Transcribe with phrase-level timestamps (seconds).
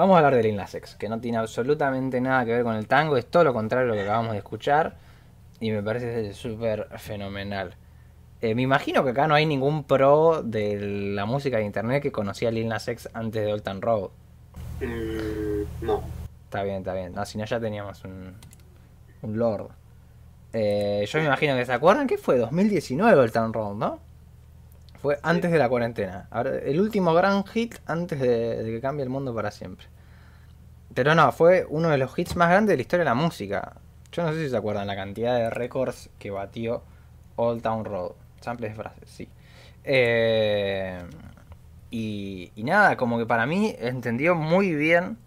[0.00, 2.74] Vamos a hablar de Lil Nas X, que no tiene absolutamente nada que ver con
[2.74, 4.96] el tango, es todo lo contrario a lo que acabamos de escuchar
[5.60, 7.74] y me parece súper fenomenal.
[8.40, 12.10] Eh, me imagino que acá no hay ningún pro de la música de internet que
[12.10, 14.08] conocía Lil Nas X antes de Old Town Road.
[14.80, 16.02] Mm, no.
[16.44, 17.12] Está bien, está bien.
[17.12, 18.36] No, si no ya teníamos un,
[19.20, 19.68] un lord.
[20.54, 23.98] Eh, yo me imagino que se acuerdan que fue 2019 Old Town Road, ¿no?
[25.02, 26.28] Fue antes de la cuarentena.
[26.30, 29.86] Ahora, el último gran hit antes de, de que cambie el mundo para siempre.
[30.94, 33.76] Pero no, fue uno de los hits más grandes de la historia de la música.
[34.12, 36.82] Yo no sé si se acuerdan la cantidad de récords que batió
[37.36, 38.12] Old Town Road.
[38.40, 39.28] Samples de frases, sí.
[39.84, 40.98] Eh,
[41.90, 45.18] y, y nada, como que para mí entendió muy bien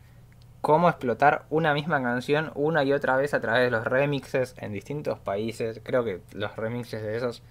[0.61, 4.71] cómo explotar una misma canción una y otra vez a través de los remixes en
[4.73, 5.81] distintos países.
[5.83, 7.43] Creo que los remixes de esos,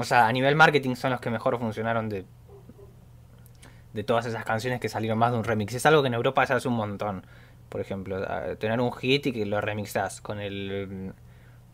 [0.00, 2.24] o sea, a nivel marketing son los que mejor funcionaron de,
[3.92, 5.74] de todas esas canciones que salieron más de un remix.
[5.74, 7.26] Es algo que en Europa se hace un montón.
[7.68, 8.20] Por ejemplo,
[8.58, 11.12] tener un hit y que lo remixas con el,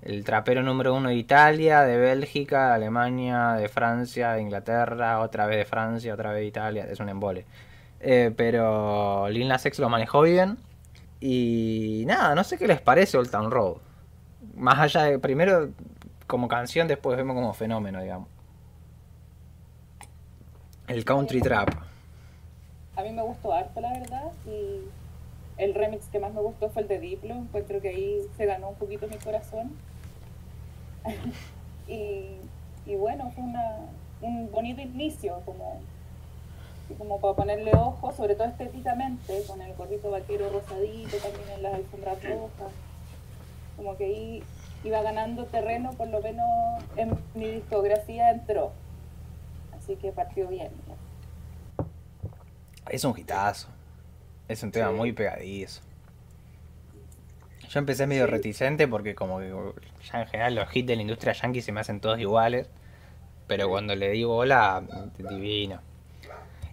[0.03, 5.47] el trapero número uno de Italia, de Bélgica, de Alemania, de Francia, de Inglaterra, otra
[5.47, 6.87] vez de Francia, otra vez de Italia.
[6.91, 7.47] Es un embole.
[8.01, 10.59] Eh, pero Lil Nas lo manejó bien.
[11.21, 13.79] Y nada, no sé qué les parece Old Town Road.
[14.55, 15.71] Más allá de, primero
[16.27, 18.29] como canción, después vemos como fenómeno, digamos.
[20.89, 21.71] El country trap.
[22.97, 24.81] A mí me gustó harto, la verdad, y
[25.59, 28.71] el remix que más me gustó fue el de Diplo, encuentro que ahí se ganó
[28.71, 29.73] un poquito mi corazón.
[31.89, 32.39] y,
[32.87, 33.79] y bueno, fue una,
[34.21, 35.81] un bonito inicio, como,
[36.99, 41.75] como para ponerle ojo, sobre todo estéticamente, con el gorrito vaquero rosadito, también en las
[41.75, 42.73] alfombras rojas.
[43.77, 44.43] Como que ahí
[44.87, 46.47] iba ganando terreno, por lo menos
[46.97, 48.73] en mi discografía entró.
[49.77, 50.71] Así que partió bien.
[52.89, 53.69] Es un hitazo.
[54.49, 54.95] Es un tema Sí.
[54.95, 55.83] muy pegadizo.
[57.69, 58.31] Yo empecé medio Sí.
[58.31, 59.53] reticente porque como que
[60.11, 62.69] ya en general los hits de la industria yankee se me hacen todos iguales.
[63.49, 64.83] Pero cuando le digo hola,
[65.19, 65.81] divino.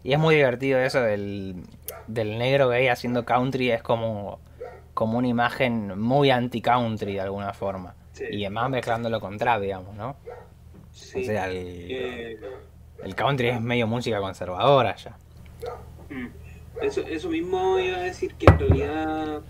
[0.03, 1.63] Y es muy divertido eso del,
[2.07, 3.72] del negro gay haciendo country.
[3.72, 4.40] Es como,
[4.94, 7.95] como una imagen muy anti-country de alguna forma.
[8.13, 8.25] Sí.
[8.31, 10.16] Y además mezclándolo con trap, digamos, ¿no?
[10.91, 11.22] Sí.
[11.22, 11.57] O sea, el,
[11.90, 12.40] Eh,
[13.03, 15.18] el country es medio música conservadora ya.
[16.09, 16.28] Mm.
[16.81, 19.41] Eso, eso mismo iba a decir que en realidad,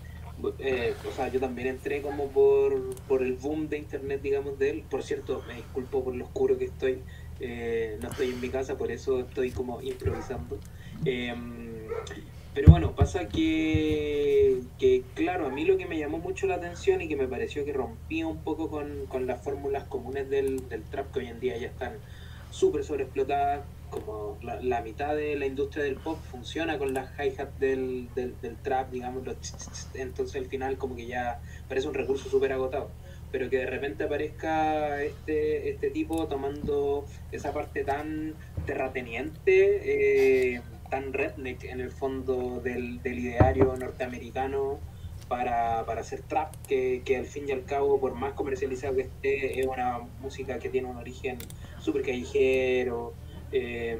[0.58, 4.70] eh, o sea, yo también entré como por, por el boom de internet, digamos, de
[4.70, 4.84] él.
[4.88, 7.02] Por cierto, me disculpo por lo oscuro que estoy.
[7.40, 10.58] eh, no estoy en mi casa, por eso estoy como improvisando.
[11.04, 11.34] Eh,
[12.54, 17.02] pero bueno, pasa que, que, claro, a mí lo que me llamó mucho la atención
[17.02, 20.84] y que me pareció que rompía un poco con, con las fórmulas comunes del, del
[20.84, 21.94] trap que hoy en día ya están
[22.50, 27.58] súper sobreexplotadas, como la, la mitad de la industria del pop funciona con las hi-hats
[27.58, 29.24] del, del, trap, digamos,
[29.94, 32.90] entonces al final como que ya parece un recurso súper agotado.
[33.32, 40.62] Pero que de repente aparezca este, este tipo tomando esa parte tan terrateniente, eh,
[40.94, 44.78] tan redneck en el fondo del, del ideario norteamericano
[45.26, 49.02] para, para hacer trap, que, que al fin y al cabo, por más comercializado que
[49.02, 51.38] esté, es una música que tiene un origen
[51.80, 53.12] súper callejero,
[53.50, 53.98] eh,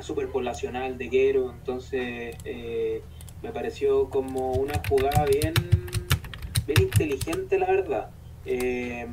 [0.00, 3.00] súper poblacional de guero, entonces eh,
[3.40, 5.54] me pareció como una jugada bien,
[6.66, 8.10] bien inteligente, la verdad.
[8.46, 9.06] Eh,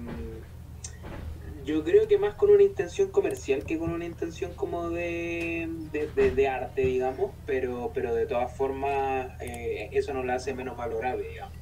[1.65, 6.47] yo creo que más con una intención comercial que con una intención como de, de,
[6.47, 11.55] arte, digamos, pero, pero de todas formas eh, eso no la hace menos valorable, digamos.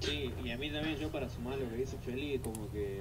[0.00, 3.00] Sí, y a mí también yo para sumar lo que dice Feli, como que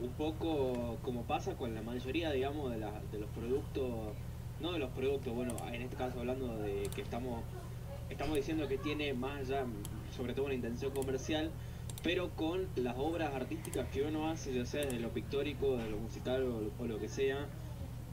[0.00, 4.12] un poco como pasa con la mayoría, digamos, de, la- de los productos,
[4.60, 7.42] no de los productos, bueno, en este caso hablando de que estamos,
[8.10, 9.66] estamos diciendo que tiene más allá,
[10.16, 11.50] sobre todo una intención comercial,
[12.02, 15.98] pero con las obras artísticas que uno hace, ya sea de lo pictórico, de lo
[15.98, 16.42] musical
[16.78, 17.46] o, lo que sea,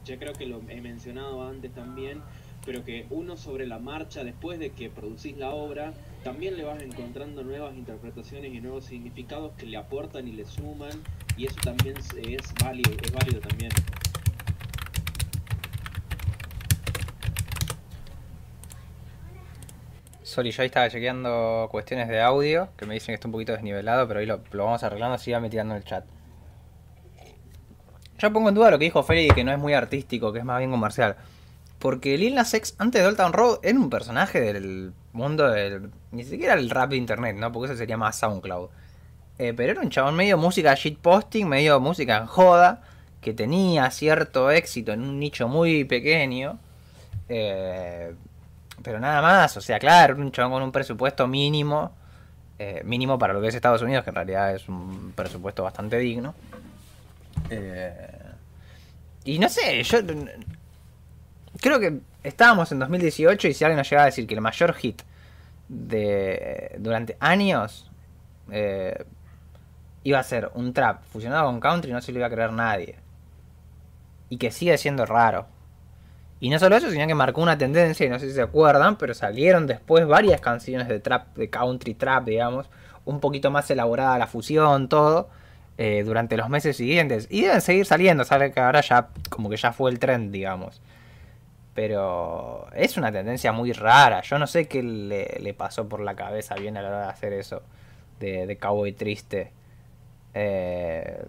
[0.04, 2.20] ya creo que lo he mencionado antes también,
[2.64, 5.94] pero que uno sobre la marcha, después de que producís la obra,
[6.24, 11.02] también le vas encontrando nuevas interpretaciones y nuevos significados que le aportan y le suman,
[11.36, 13.70] y eso también es válido, es válido también.
[20.26, 23.52] Sorry, yo ahí estaba chequeando cuestiones de audio, que me dicen que está un poquito
[23.52, 26.04] desnivelado, pero ahí lo, vamos arreglando, así va metiendo en el chat.
[28.18, 30.44] Yo pongo en duda lo que dijo Feli, que no es muy artístico, que es
[30.44, 31.14] más bien comercial.
[31.78, 35.92] Porque Lil Nas X, antes de Old Town Road, era un personaje del mundo del...
[36.10, 37.52] Ni siquiera el rap de internet, ¿no?
[37.52, 38.68] Porque eso sería más SoundCloud.
[39.38, 42.82] Eh, pero era un chabón medio música shitposting, medio música en joda,
[43.20, 46.58] que tenía cierto éxito en un nicho muy pequeño.
[47.28, 48.12] Eh,
[48.82, 51.92] pero nada más, o sea, claro, un chabón con un presupuesto mínimo,
[52.58, 55.98] eh, mínimo para lo que es Estados Unidos, que en realidad es un presupuesto bastante
[55.98, 56.34] digno.
[57.50, 58.08] Eh,
[59.24, 59.98] y no sé, yo
[61.60, 64.72] creo que estábamos en 2018 y si alguien nos llegaba a decir que el mayor
[64.74, 65.02] hit
[65.68, 67.90] de durante años
[68.50, 69.04] eh,
[70.04, 72.96] iba a ser un trap fusionado con country, no se lo iba a creer nadie.
[74.28, 75.46] Y que sigue siendo raro.
[76.38, 78.96] Y no solo eso, sino que marcó una tendencia, y no sé si se acuerdan,
[78.96, 82.68] pero salieron después varias canciones de trap, de country trap, digamos,
[83.06, 85.30] un poquito más elaborada la fusión, todo,
[85.78, 87.26] eh, durante los meses siguientes.
[87.30, 90.82] Y deben seguir saliendo, sabe que ahora ya, como que ya fue el trend, digamos.
[91.74, 94.22] Pero es una tendencia muy rara.
[94.22, 97.32] Yo no sé qué le, pasó por la cabeza bien a la hora de hacer
[97.32, 97.62] eso.
[98.20, 99.52] De, cowboy triste.
[100.34, 101.26] Eh,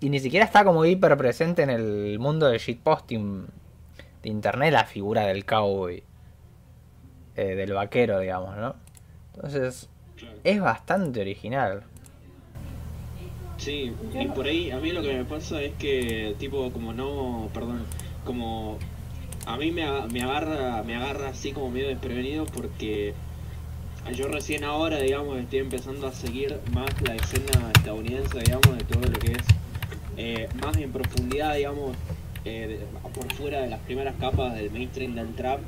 [0.00, 3.46] y ni siquiera está como hiper presente en el mundo del shitposting
[4.22, 6.02] de internet la figura del cowboy.
[7.36, 8.74] Eh, del vaquero, digamos, ¿no?
[9.32, 9.88] Entonces,
[10.42, 11.84] es bastante original.
[13.58, 17.48] Sí, y por ahí a mí lo que me pasa es que, tipo, como no,
[17.54, 17.84] perdón,
[18.24, 18.78] como
[19.46, 23.14] a mí me, me, agarra me agarra así como medio desprevenido porque
[24.14, 29.02] yo recién ahora, digamos, estoy empezando a seguir más la escena estadounidense, digamos, de todo
[29.02, 29.44] lo que es
[30.16, 31.96] eh, más en profundidad, digamos,
[32.48, 32.80] eh,
[33.14, 35.60] por fuera de las primeras capas del mainstream del trap.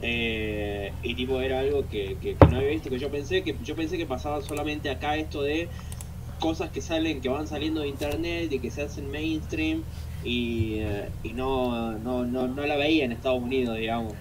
[0.00, 3.74] Eh, y tipo era algo que, que, no había visto, que yo pensé que yo
[3.74, 5.68] pensé que pasaba solamente acá esto de
[6.38, 9.82] cosas que salen, que van saliendo de internet y que se hacen mainstream
[10.22, 14.14] y, eh, y no, no, no, no, la veía en Estados Unidos, digamos.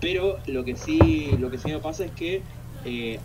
[0.00, 2.42] Pero lo que sí, lo que sí me pasa es que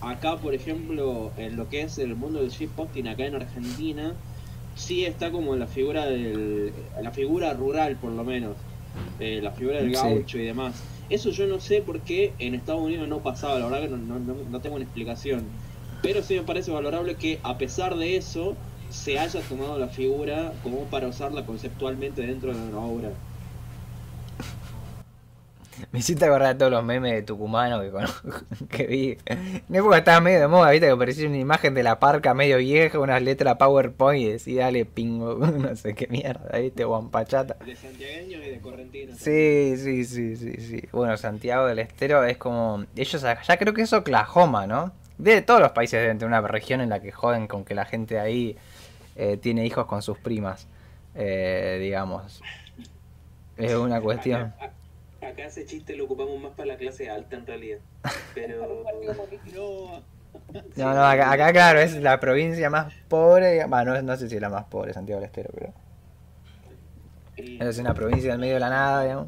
[0.02, 4.14] acá, por ejemplo, en lo que es el mundo del shitposting acá en Argentina,
[4.76, 6.72] sí está como la figura del,
[7.02, 8.56] la figura rural por lo menos,
[9.20, 10.76] eh, la figura del gaucho y demás.
[11.10, 14.20] Eso yo no sé por qué en Estados Unidos no pasaba, la verdad que no,
[14.20, 15.44] no, no tengo una explicación.
[16.02, 18.56] Pero sí me parece valorable que a pesar de eso,
[18.94, 23.12] se haya tomado la figura como para usarla conceptualmente dentro de una obra.
[25.92, 29.18] Me hiciste acordar de todos los memes de Tucumano que, que vi.
[29.26, 32.58] En época estaba medio de moda, viste, que apareció una imagen de la parca medio
[32.58, 37.56] vieja, unas letras PowerPoint y decía, dale pingo, no sé qué mierda, viste, guampachata.
[37.66, 39.14] De santiagueño y de correntino.
[39.18, 40.84] Sí, sí, sí, sí, sí.
[40.92, 42.86] Bueno, Santiago del Estero es como...
[42.96, 44.92] Ellos ya creo que es Oklahoma, ¿no?
[45.18, 47.86] De todos los países deben tener una región en la que joden con que la
[47.86, 48.58] gente ahí
[49.16, 50.68] eh, tiene hijos con sus primas,
[51.16, 52.42] eh, digamos.
[53.58, 54.54] Es una cuestión.
[55.34, 57.80] Acá, ese chiste lo ocupamos más para la clase alta en realidad.
[58.36, 58.86] Pero...
[60.76, 63.66] No, no, acá, claro, es la provincia más pobre.
[63.66, 65.74] Bueno, no, sé si es la más pobre, Santiago del Estero, pero.
[67.38, 69.28] Es una provincia en medio de la nada, digamos.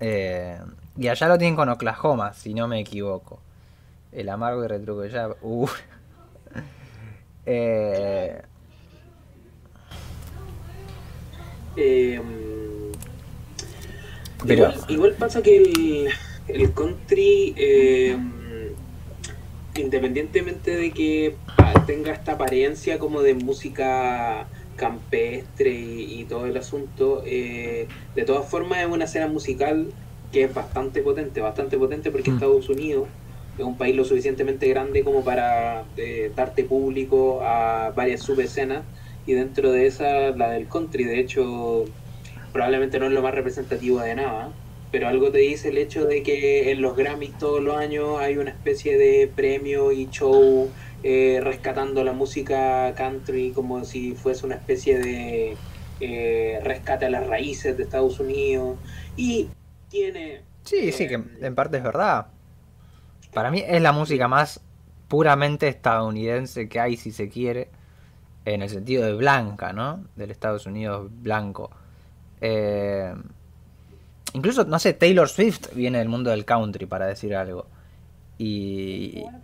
[0.00, 0.58] Eh,
[0.98, 3.40] y allá lo tienen con Oklahoma, si no me equivoco.
[4.12, 5.28] El amargo y retruco ya.
[5.40, 5.68] Uh,
[7.46, 8.42] eh,
[11.76, 12.20] eh,
[14.88, 16.08] igual, pasa que el,
[16.48, 18.16] el country, eh,
[19.76, 21.36] independientemente de que
[21.86, 24.46] tenga esta apariencia como de música
[24.76, 27.88] campestre y, todo el asunto, de
[28.26, 29.88] todas formas es una escena musical
[30.32, 32.34] que es bastante potente, bastante potente porque mm.
[32.34, 33.08] Estados Unidos
[33.58, 38.82] es un país lo suficientemente grande como para eh, darte público a varias subescenas
[39.26, 41.84] y dentro de esa la del country de hecho
[42.56, 44.48] probablemente no es lo más representativo de nada
[44.90, 48.38] pero algo te dice el hecho de que en los Grammys todos los años hay
[48.38, 50.70] una especie de premio y show
[51.02, 55.56] eh, rescatando la música country como si fuese una especie de
[56.00, 58.78] eh, rescate a las raíces de Estados Unidos
[59.18, 59.50] y
[59.90, 62.28] tiene sí sí que en parte es verdad
[63.34, 64.62] para mí es la música más
[65.08, 67.70] puramente estadounidense que hay, si se quiere,
[68.46, 70.04] en el sentido de blanca, ¿no?
[70.16, 71.70] Del Estados Unidos blanco.
[72.48, 73.12] Eh,
[74.32, 77.66] incluso, no sé, Taylor Swift viene del mundo del country, para decir algo.
[78.38, 79.20] Y...
[79.20, 79.42] bueno a.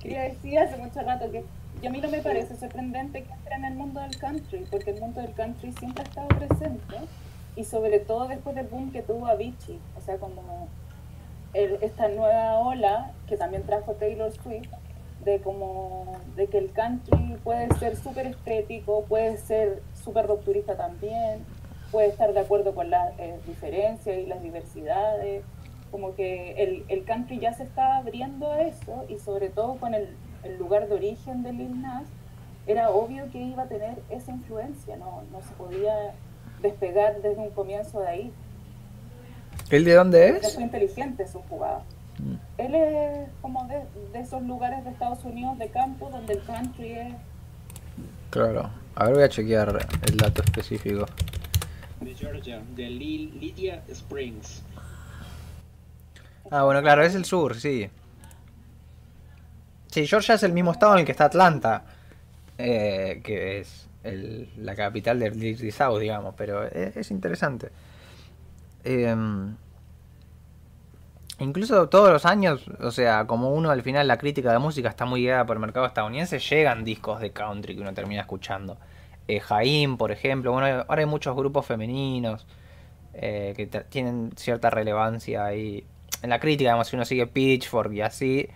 [0.00, 1.44] Quería decir hace mucho rato que
[1.86, 5.00] a mí no me parece sorprendente que entre en el mundo del country, porque el
[5.00, 6.96] mundo del country siempre ha estado presente,
[7.56, 10.68] y sobre todo después del boom que tuvo Avicii, o sea, como
[11.54, 14.70] esta nueva ola que también trajo Taylor Swift
[15.24, 21.44] de como de que el country puede ser súper estético, puede ser súper rupturista también,
[21.90, 25.44] puede estar de acuerdo con las eh, diferencias y las diversidades,
[25.90, 29.94] como que el, el, country ya se está abriendo a eso y sobre todo con
[29.94, 30.08] el,
[30.44, 32.04] el, lugar de origen de Lil Nas,
[32.66, 36.14] era obvio que iba a tener esa influencia, no, no se podía
[36.62, 38.32] despegar desde un comienzo de ahí.
[39.70, 40.54] ¿El de dónde es?
[40.54, 41.82] fue inteligente su jugada.
[42.18, 42.34] Mm.
[42.58, 46.92] Él es como de, de esos lugares de Estados Unidos de campo donde el country
[46.92, 47.14] es
[48.30, 48.70] Claro.
[48.94, 51.06] A ver, voy a chequear el dato específico.
[52.00, 54.62] De Georgia, de Lydia Springs.
[56.50, 57.88] Ah, bueno, claro, es el sur, sí.
[59.88, 61.84] Sí, Georgia es el mismo estado en el que está Atlanta,
[62.58, 67.70] eh, que es el- la capital del Dirty South, digamos, pero es, es interesante.
[68.84, 69.56] Em,
[71.40, 75.04] incluso todos los años, o sea, como uno al final la crítica de música está
[75.04, 78.78] muy guiada por el mercado estadounidense, llegan discos de country que uno termina escuchando.
[79.28, 82.46] Eh, Jaim, por ejemplo, bueno, ahora hay muchos grupos femeninos
[83.14, 85.84] eh, que tienen cierta relevancia ahí
[86.22, 88.48] en la crítica, digamos, si uno sigue Pitchfork y así,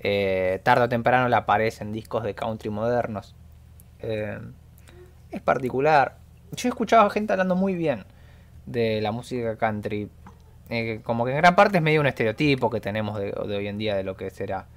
[0.00, 3.34] eh, tarde o temprano le aparecen discos de country modernos.
[4.00, 4.38] Eh,
[5.30, 6.18] es particular.
[6.52, 8.04] Yo he escuchado a gente hablando muy bien
[8.66, 10.10] de la música country.
[10.70, 13.78] Eh, como que en gran parte es medio un estereotipo que tenemos de, hoy en
[13.78, 14.68] día de lo que será.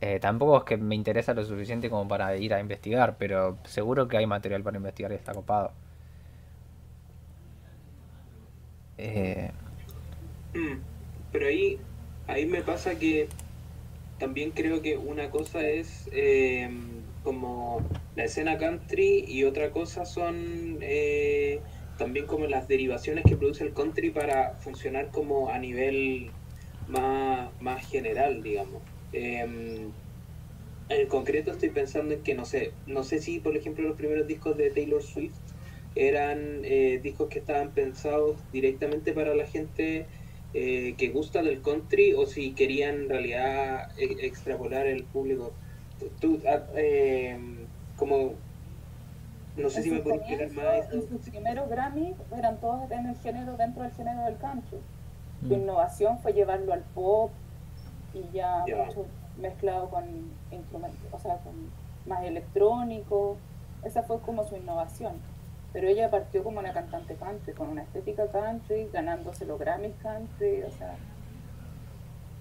[0.00, 4.08] Eh, tampoco es que me interesa lo suficiente como para ir a investigar, pero seguro
[4.08, 5.72] que hay material para investigar y está copado.
[8.98, 9.50] Eh,
[10.54, 10.80] Mm,
[11.32, 11.78] Pero ahí,
[12.26, 13.28] ahí me pasa que
[14.18, 16.68] también creo que una cosa es eh,
[17.22, 21.62] como la escena country y otra cosa son eh,
[22.00, 26.38] también como las derivaciones que produce el country para funcionar como a nivel
[26.86, 28.84] más, más general, digamos.
[29.12, 29.92] Eh,
[30.88, 34.26] en concreto estoy pensando en que no sé, no sé si por ejemplo los primeros
[34.26, 35.40] discos de Taylor Swift
[35.94, 40.08] eran eh, discos que estaban pensados directamente para la gente
[40.52, 45.58] eh, que gusta del country o si querían en realidad e- extrapolar el público.
[46.18, 48.44] Tú, ah, eh, como,
[49.56, 51.08] no sé en si me sus puedes explicar más eso.
[51.08, 54.78] sus primeros Grammy eran todos en el género, dentro del género del country.
[55.42, 55.52] Su mm.
[55.52, 57.30] innovación fue llevarlo al pop
[58.14, 59.06] y ya mucho
[59.38, 60.04] mezclado con
[60.50, 61.54] instrumentos, o sea, con
[62.06, 63.36] más electrónico.
[63.84, 65.14] Esa fue como su innovación.
[65.72, 70.62] Pero ella partió como una cantante country, con una estética country, ganándose los Grammys country,
[70.62, 70.96] o sea,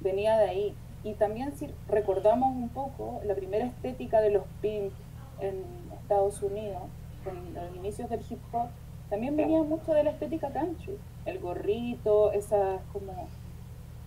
[0.02, 0.76] venía de ahí.
[1.04, 4.92] Y también si recordamos un poco la primera estética de los pimp
[5.40, 5.64] en
[6.02, 6.84] Estados Unidos,
[7.24, 8.68] con los inicios del hip hop,
[9.10, 10.98] también venía mucho de la estética country.
[11.26, 13.28] El gorrito, esas como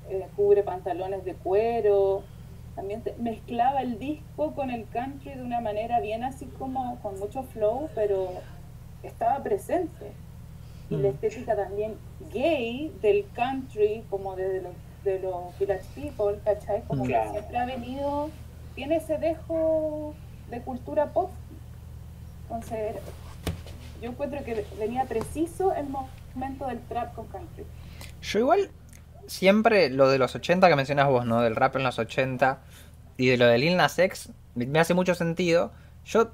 [0.08, 2.22] eh, cubre pantalones de cuero,
[2.74, 7.18] también te- mezclaba el disco con el country de una manera bien así como con
[7.18, 8.28] mucho flow, pero
[9.02, 10.12] estaba presente.
[10.90, 11.12] Y la Mm.
[11.14, 11.94] estética también
[12.32, 14.72] gay del country, como de los,
[15.04, 16.82] de los Village People, ¿cachai?
[16.82, 17.32] Como Claro.
[17.32, 18.30] que siempre ha venido,
[18.74, 20.14] tiene ese dejo
[20.50, 21.30] de cultura pop.
[22.52, 22.96] Entonces,
[24.02, 27.64] yo encuentro que venía preciso el momento del trap con country.
[28.20, 28.70] Yo igual,
[29.26, 31.40] siempre lo de los 80 que mencionas vos, ¿no?
[31.40, 32.60] Del rap en los 80
[33.16, 35.72] y de lo de Lil Nas X, me hace mucho sentido.
[36.04, 36.32] Yo,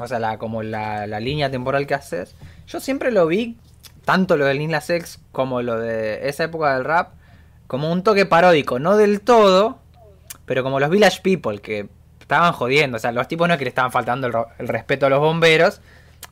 [0.00, 2.34] o sea, la, como la, la línea temporal que haces,
[2.66, 3.58] yo siempre lo vi,
[4.06, 7.10] tanto lo de Lil Nas X como lo de esa época del rap,
[7.66, 9.80] como un toque paródico, no del todo,
[10.46, 11.90] pero como los Village People, que
[12.22, 14.26] estaban jodiendo, o sea, los tipos no es que le estaban faltando
[14.58, 15.80] el, respeto a los bomberos,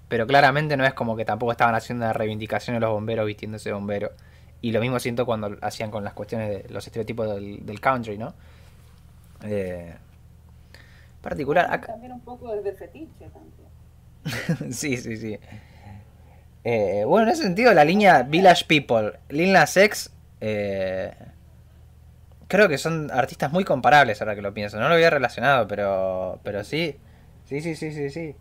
[0.09, 3.69] pero claramente no es como que tampoco estaban haciendo la reivindicación de los bomberos vistiéndose
[3.69, 4.13] de bombero.
[4.63, 8.19] Y lo mismo siento cuando hacían con las cuestiones de los estereotipos del, del country,
[8.19, 8.35] ¿no?
[9.45, 9.95] Eh,
[11.23, 14.73] particular, acá- También un poco desde el fetiche también.
[14.73, 15.39] sí, sí, sí.
[16.65, 21.13] Eh, bueno, en ese sentido, la línea Village People, Lil Nas X, eh,
[22.51, 24.79] creo que son artistas muy comparables ahora que lo pienso.
[24.79, 26.97] No lo había relacionado, pero, pero sí.
[27.47, 28.35] Sí, sí, sí, sí, sí.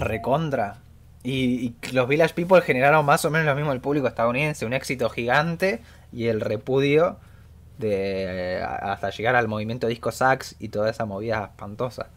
[0.00, 0.78] Recontra.
[1.22, 4.72] Y, y los Village People generaron más o menos lo mismo el público estadounidense, un
[4.72, 7.18] éxito gigante y el repudio
[7.78, 12.08] de eh, hasta llegar al movimiento disco sax y toda esa movida espantosa.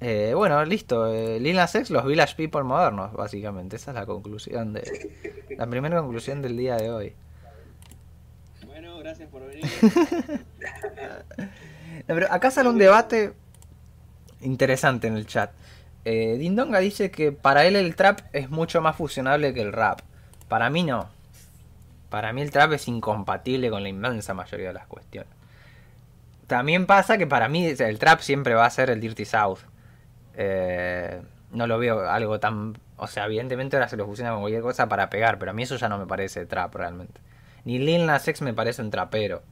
[0.00, 1.12] Eh, bueno, listo.
[1.12, 3.76] Eh, Lil Nas X, los Village People modernos, básicamente.
[3.76, 5.10] Esa es la conclusión de.
[5.58, 7.14] La primera conclusión del día de hoy.
[9.30, 9.64] Por venir.
[12.30, 13.32] Acá sale un debate
[14.40, 15.50] interesante en el chat.
[16.04, 20.00] Eh, Dindonga dice que para él el trap es mucho más fusionable que el rap.
[20.48, 21.08] Para mí no.
[22.08, 25.30] Para mí el trap es incompatible con la inmensa mayoría de las cuestiones.
[26.46, 29.58] También pasa que para mí el trap siempre va a ser el Dirty South.
[30.34, 31.20] Eh,
[31.52, 32.78] no lo veo algo tan...
[32.96, 35.64] O sea, evidentemente ahora se lo fusiona con cualquier cosa para pegar, pero a mí
[35.64, 37.20] eso ya no me parece trap realmente.
[37.68, 39.42] Ni Lil Nas X me parece un trapero.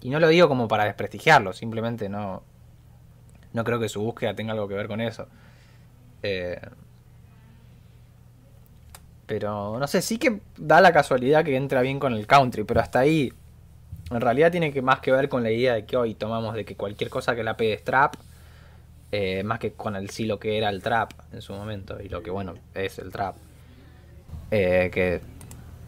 [0.00, 2.44] Y no lo digo como para desprestigiarlo, simplemente no...
[3.52, 5.26] No creo que su búsqueda tenga algo que ver con eso.
[6.22, 6.60] Eh,
[9.26, 12.78] Pero no sé, sí que da la casualidad que entra bien con el country, pero
[12.80, 13.32] hasta ahí.
[14.12, 16.64] En realidad tiene que más que ver con la idea de que hoy tomamos de
[16.64, 18.14] que cualquier cosa que la pegue es trap,
[19.10, 22.08] eh, más que con el sí lo que era el trap en su momento, y
[22.08, 23.34] lo que bueno es el trap.
[24.52, 25.20] Eh, que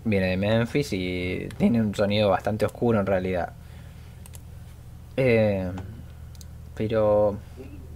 [0.07, 3.53] viene de Memphis y tiene un sonido bastante oscuro en realidad.
[5.17, 5.71] Eh,
[6.75, 7.37] pero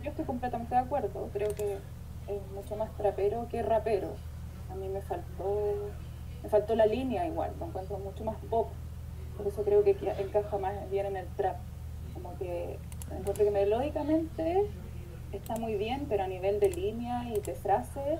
[0.03, 1.31] Yo estoy completamente de acuerdo.
[1.33, 4.15] Creo que es mucho más trapero que rapero.
[4.71, 5.91] A mí me faltó,
[6.43, 7.53] me faltó la línea igual.
[7.59, 8.69] Lo encuentro mucho más pop.
[9.37, 11.57] Por eso creo que encaja más bien en el trap.
[12.13, 12.79] Como que
[13.11, 14.67] encuentro que melódicamente
[15.33, 18.19] está muy bien, pero a nivel de línea y de frase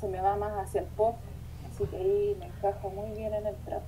[0.00, 1.16] se me va más hacia el pop.
[1.82, 3.82] Así me encaja muy bien en el trap.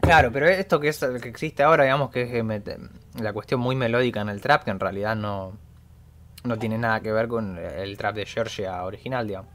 [0.00, 2.78] Claro, pero esto que es que existe ahora, digamos que es mete-
[3.20, 5.52] la cuestión muy melódica en el trap, que en realidad no,
[6.44, 9.50] no tiene nada que ver con el trap de Georgia original, digamos.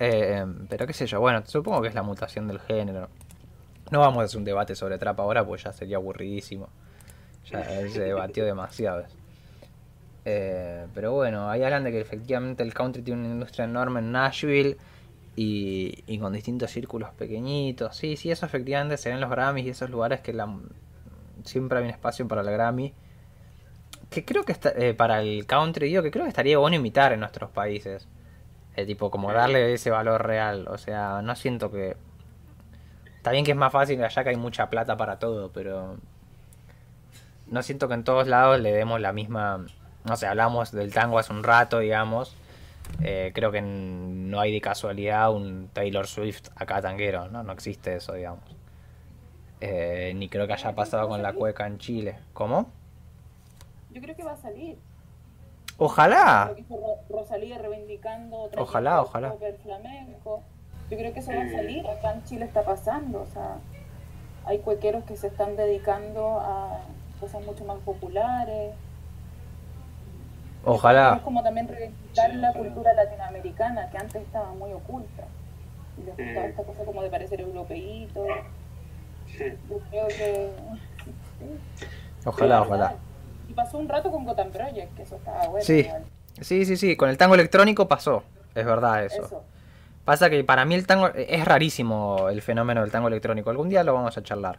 [0.00, 3.08] Eh, pero qué sé yo, bueno, supongo que es la mutación del género.
[3.90, 6.68] No vamos a hacer un debate sobre trap ahora, pues ya sería aburridísimo.
[7.50, 9.04] Ya se debatió demasiado.
[10.26, 14.12] Eh, pero bueno, ahí hablan de que efectivamente el country tiene una industria enorme en
[14.12, 14.76] Nashville
[15.40, 17.96] y, y con distintos círculos pequeñitos.
[17.96, 20.52] Sí, sí, eso efectivamente se ve en los Grammys y esos lugares que la,
[21.44, 22.92] siempre hay un espacio para el Grammy.
[24.10, 27.12] Que creo que está, eh, para el country, digo que creo que estaría bueno imitar
[27.12, 28.08] en nuestros países.
[28.74, 30.66] Eh, tipo, como darle ese valor real.
[30.68, 31.96] O sea, no siento que.
[33.16, 35.98] Está bien que es más fácil allá que hay mucha plata para todo, pero.
[37.46, 39.66] No siento que en todos lados le demos la misma.
[40.04, 42.34] No sé, hablamos del tango hace un rato, digamos.
[43.02, 47.42] Eh, creo que no hay de casualidad un Taylor Swift acá tanguero, ¿no?
[47.42, 48.44] No existe eso, digamos.
[49.60, 52.18] Eh, ni creo que haya pasado con la cueca en Chile.
[52.32, 52.66] ¿Cómo?
[53.92, 54.78] Yo creo que va a salir.
[55.78, 56.52] Ojalá.
[57.08, 59.34] Rosalía reivindicando otra Ojalá, ojalá.
[59.62, 60.42] flamenco.
[60.90, 61.86] Yo creo que eso va a salir.
[61.86, 63.22] Acá en Chile está pasando.
[63.22, 63.58] O sea,
[64.44, 66.80] hay cuequeros que se están dedicando a
[67.20, 68.72] cosas mucho más populares.
[68.74, 71.20] Es Ojalá.
[71.22, 71.68] como también
[72.26, 75.24] Sí, la cultura latinoamericana que antes estaba muy oculta.
[75.98, 76.50] Y les gustaba Mm.
[76.50, 78.26] esta cosa como de parecer europeíto.
[79.26, 79.44] Sí.
[79.68, 80.50] Yo creo que.
[82.24, 82.94] Ojalá, sí, ojalá.
[83.48, 85.64] Y pasó un rato con Gotham Project, que eso estaba bueno.
[85.64, 85.80] Sí.
[85.80, 86.04] igual.
[86.40, 86.96] Sí, sí, sí.
[86.96, 88.22] Con el tango electrónico pasó.
[88.54, 89.24] Es verdad eso.
[89.24, 89.42] Eso.
[90.04, 93.50] Pasa que para mí el tango es rarísimo el fenómeno del tango electrónico.
[93.50, 94.58] Algún día lo vamos a charlar.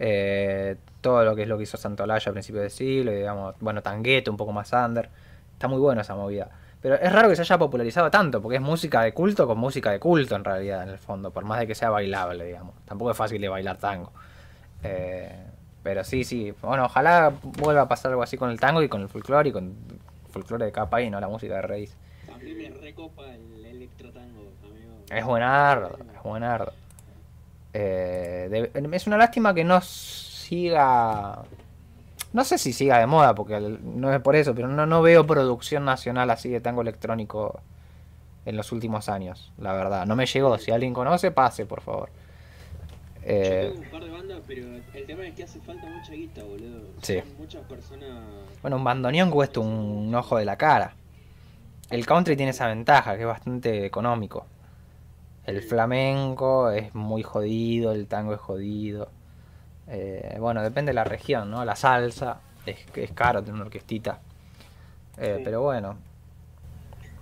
[0.00, 3.54] Eh, todo lo que es lo que hizo Santolaya a principios de siglo, y digamos,
[3.60, 5.08] bueno, Tangueto, un poco más under.
[5.52, 6.48] Está muy bueno esa movida.
[6.80, 9.90] Pero es raro que se haya popularizado tanto, porque es música de culto con música
[9.90, 12.74] de culto en realidad, en el fondo, por más de que sea bailable, digamos.
[12.84, 14.12] Tampoco es fácil de bailar tango.
[14.84, 15.32] Eh,
[15.82, 16.54] pero sí, sí.
[16.62, 19.52] Bueno, ojalá vuelva a pasar algo así con el tango y con el folclore y
[19.52, 21.96] con el folclore de capa y no la música de raíz.
[22.32, 24.92] A mí me recopa el electrotango, amigo.
[25.10, 26.72] Es buenardo, es buenardo.
[27.72, 31.42] Eh, de- es una lástima que no siga.
[32.38, 35.02] No sé si siga de moda, porque el- no es por eso, pero no, no
[35.02, 37.60] veo producción nacional así de tango electrónico
[38.46, 40.06] en los últimos años, la verdad.
[40.06, 40.56] No me llegó.
[40.58, 42.10] Si alguien conoce, pase, por favor.
[43.16, 44.62] Yo Eh, tengo un par de bandas, pero
[44.94, 46.82] el tema es que hace falta mucha guita, boludo.
[47.02, 47.18] Sí.
[47.40, 48.20] Muchas personas.
[48.62, 49.66] bueno, un bandoneón cuesta un,
[50.06, 50.94] un ojo de la cara.
[51.90, 54.46] El country tiene esa ventaja, que es bastante económico.
[55.44, 59.10] El flamenco es muy jodido, el tango es jodido.
[59.88, 61.64] Eh, bueno, depende de la región, ¿no?
[61.64, 64.20] La salsa es, es caro tener una orquestita.
[65.18, 65.42] Eh, Sí.
[65.42, 65.98] Pero bueno,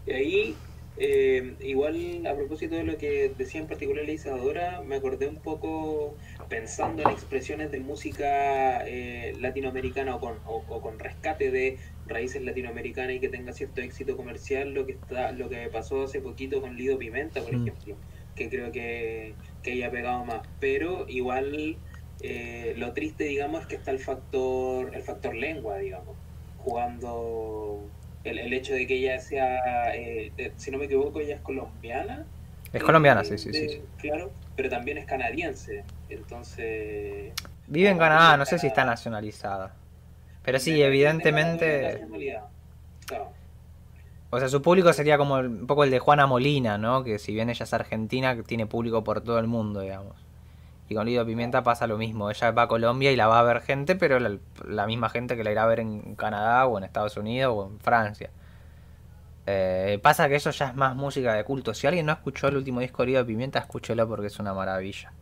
[0.05, 0.63] Y ahí,
[0.97, 5.43] eh, igual a propósito de lo que decía en particular la Isadora, me acordé un
[5.43, 6.17] poco
[6.49, 12.43] pensando en expresiones de música eh, latinoamericana o con, o, o con rescate de raíces
[12.43, 16.61] latinoamericanas y que tenga cierto éxito comercial, lo que está, lo que pasó hace poquito
[16.61, 17.57] con Lido Pimenta, por Mm.
[17.57, 18.01] ejemplo,
[18.35, 20.43] que creo que, que haya pegado más.
[20.59, 21.81] Pero igual
[22.21, 26.17] eh, lo triste, digamos, es que está el factor, el factor lengua, digamos,
[26.59, 27.83] jugando
[28.25, 31.41] el, el hecho de que ella sea, eh, de- si no me equivoco, ella es
[31.41, 32.27] colombiana.
[32.73, 33.61] es colombiana, Eh, sí, sí, sí.
[33.61, 33.83] de- sí.
[33.99, 35.85] Claro, pero también es canadiense.
[36.09, 37.33] Entonces.
[37.69, 39.75] Vive en Canadá, no sé si está nacionalizada.
[40.43, 42.07] Pero sí, evidentemente...
[43.07, 43.33] Claro.
[44.31, 47.05] O sea, su público sería como un poco el de Juana Molina, ¿no?
[47.05, 50.26] Que si bien ella es argentina, tiene público por todo el mundo, digamos.
[50.89, 52.31] Y con Lido Pimienta pasa lo mismo.
[52.31, 55.37] Ella va a Colombia y la va a ver gente, pero la, la misma gente
[55.37, 58.31] que la irá a ver en Canadá o en Estados Unidos o en Francia.
[59.47, 61.73] Eh, pasa que eso ya es más música de culto.
[61.75, 65.13] Si alguien no escuchó el último disco de Lido Pimienta, escúchelo porque es una maravilla.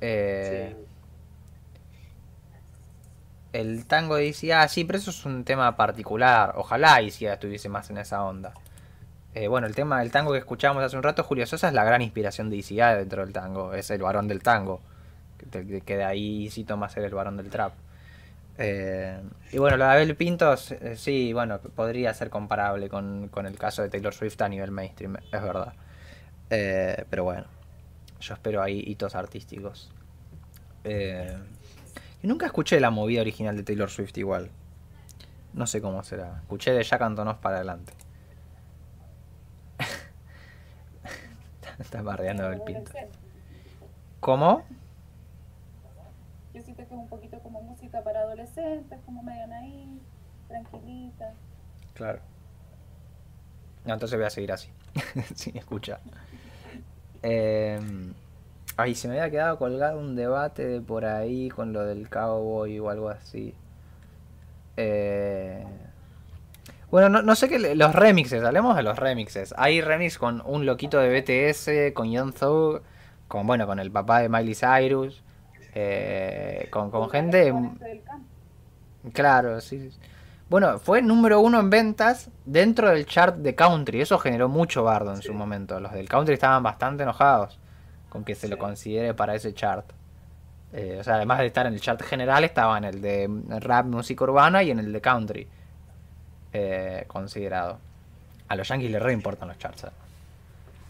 [0.00, 0.86] Eh, Sí.
[3.52, 6.54] El tango dice, ah, sí, pero eso es un tema particular.
[6.56, 8.54] Ojalá Isia estuviese más en esa onda.
[9.34, 11.84] Eh, bueno, el tema del tango que escuchábamos hace un rato, Julio Sosa es la
[11.84, 14.80] gran inspiración de ICA dentro del tango, es el varón del tango,
[15.50, 17.72] que, de ahí sí toma ser el varón del trap.
[18.58, 19.18] Eh,
[19.50, 23.56] y bueno, lo de Abel Pintos, eh, sí, bueno, podría ser comparable con, con el
[23.58, 25.72] caso de Taylor Swift a nivel mainstream, es verdad.
[26.48, 27.46] Pero bueno,
[28.20, 29.90] yo espero ahí hitos artísticos.
[30.84, 34.50] Y nunca escuché la movida original de Taylor Swift igual.
[35.54, 36.40] No sé cómo será.
[36.42, 37.94] Escuché de Jack Antonoff para adelante.
[41.78, 42.92] Está bardeando el pinto.
[44.20, 44.62] ¿Cómo?
[46.54, 50.00] Yo siento que es un poquito como música para adolescentes, como medio ahí,
[50.48, 51.32] tranquilita.
[51.94, 52.20] Claro.
[53.84, 54.68] No, entonces voy a seguir así.
[55.34, 56.00] Sin escuchar.
[57.22, 57.80] Eh,
[58.76, 62.78] ay, se me había quedado colgado un debate de por ahí con lo del cowboy
[62.78, 63.54] o algo así.
[64.76, 65.64] Eh,
[66.92, 67.58] bueno, no, no sé qué.
[67.58, 69.52] le- Los remixes, hablemos de los remixes.
[69.58, 72.82] Hay remix con un loquito de BTS, con Young Thug,
[73.26, 75.24] con, bueno, con el papá de Miley Cyrus,
[75.74, 77.52] eh, con, con gente.
[79.12, 79.90] Claro, sí.
[80.48, 84.02] Bueno, fue número uno en ventas dentro del chart de country.
[84.02, 85.28] Eso generó mucho bardo en Sí.
[85.28, 85.80] su momento.
[85.80, 87.58] Los del country estaban bastante enojados
[88.10, 89.90] con que se lo considere para ese chart.
[90.74, 93.28] Eh, o sea, además de estar en el chart general, estaba en el de
[93.60, 95.48] rap, música urbana y en el de country.
[96.52, 97.78] Eh, considerado.
[98.48, 99.84] A los yankees les re importan los charts.
[99.84, 99.88] eh.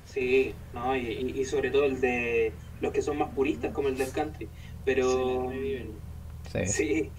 [0.07, 4.11] Sí, no, y, sobre todo el de los que son más puristas, como el del
[4.13, 4.49] country.
[4.85, 5.51] Pero.
[6.53, 6.67] Sí.
[6.67, 7.11] Sí,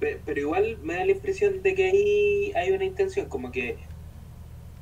[0.00, 3.76] pe- pero igual me da la impresión de que ahí hay una intención, como que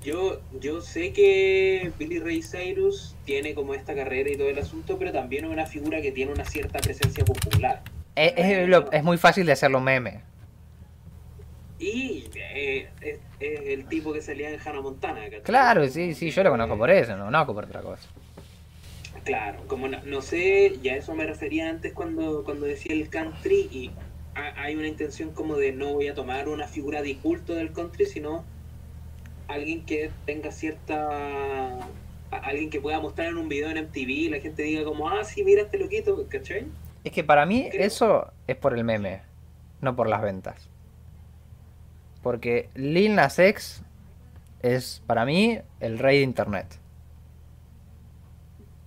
[0.02, 4.98] yo, yo sé que Billy Ray Cyrus tiene como esta carrera y todo el asunto,
[4.98, 7.83] pero también es una figura que tiene una cierta presencia popular.
[8.14, 10.20] Es, es lo- es muy fácil de hacerlo meme.
[11.79, 15.21] Y eh, es, es el tipo que salía en Hannah Montana.
[15.25, 15.43] ¿cachai?
[15.43, 18.09] Claro, sí, sí, yo lo conozco por eso, no lo conozco por otra cosa.
[19.25, 23.69] Claro, como no, no sé, ya eso me refería antes cuando, cuando decía el country
[23.73, 23.91] y
[24.35, 27.73] ha- hay una intención como de no voy a tomar una figura de culto del
[27.73, 28.45] country, sino
[29.49, 31.79] alguien que tenga cierta...
[32.31, 35.09] a- alguien que pueda mostrar en un video en MTV y la gente diga como,
[35.09, 36.67] ah, sí, mira este loquito, ¿cachai?
[37.05, 37.85] Es que para mí Creo.
[37.87, 39.23] eso es por el meme,
[39.81, 40.69] no por las ventas.
[42.27, 43.85] Porque Lil Nas X
[44.61, 46.67] es para mí el rey de internet.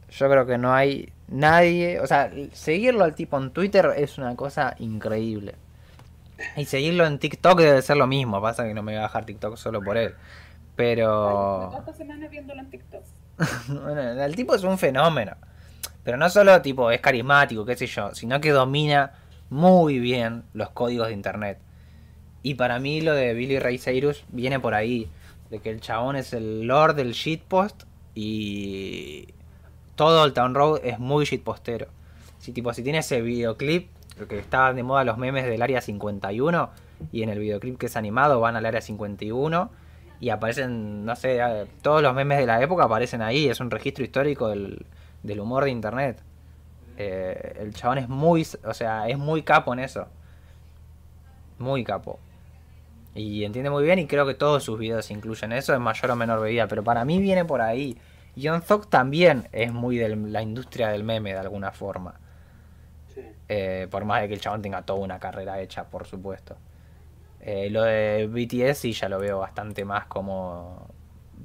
[0.10, 4.36] Yo creo que no hay nadie, o sea, seguirlo al tipo en Twitter es una
[4.36, 5.56] cosa increíble.
[6.58, 9.24] Y seguirlo en TikTok debe ser lo mismo, pasa que no me voy a bajar
[9.24, 10.16] TikTok solo por él.
[10.76, 11.62] Pero...
[11.62, 13.04] estuve toda esta semana viéndolo en TikTok.
[13.70, 15.38] Bueno, el tipo es un fenómeno.
[16.04, 19.14] Pero no solo tipo es carismático, qué sé yo, sino que domina
[19.50, 21.69] muy bien los códigos de internet.
[22.42, 25.10] Y para mí lo de Billy Ray Cyrus viene por ahí.
[25.50, 29.30] De que el chabón es el lord del shitpost y
[29.96, 31.88] todo el Town Road es muy shitpostero.
[32.38, 33.90] Si tipo, si tiene ese videoclip,
[34.28, 36.70] que estaban de moda los memes del área 51,
[37.12, 39.72] y en el videoclip que es animado van al área 51
[40.20, 41.40] y aparecen, no sé,
[41.82, 44.86] todos los memes de la época aparecen ahí, es un registro histórico del,
[45.24, 46.22] del humor de internet.
[46.98, 50.08] Eh, el chabón es muy, o sea, es muy capo en eso.
[51.58, 52.20] Muy capo.
[53.20, 56.16] Y entiende muy bien y creo que todos sus videos incluyen eso en mayor o
[56.16, 57.98] menor medida, pero para mí viene por ahí.
[58.36, 62.20] Young Thug también es muy de la industria del meme de alguna forma.
[63.08, 63.22] Sí.
[63.48, 66.58] Eh, por más de que el chabón tenga toda una carrera hecha, por supuesto.
[67.42, 70.88] Eh, lo de BTS sí ya lo veo bastante más como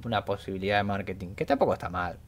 [0.05, 2.19] una posibilidad de marketing, que tampoco está mal.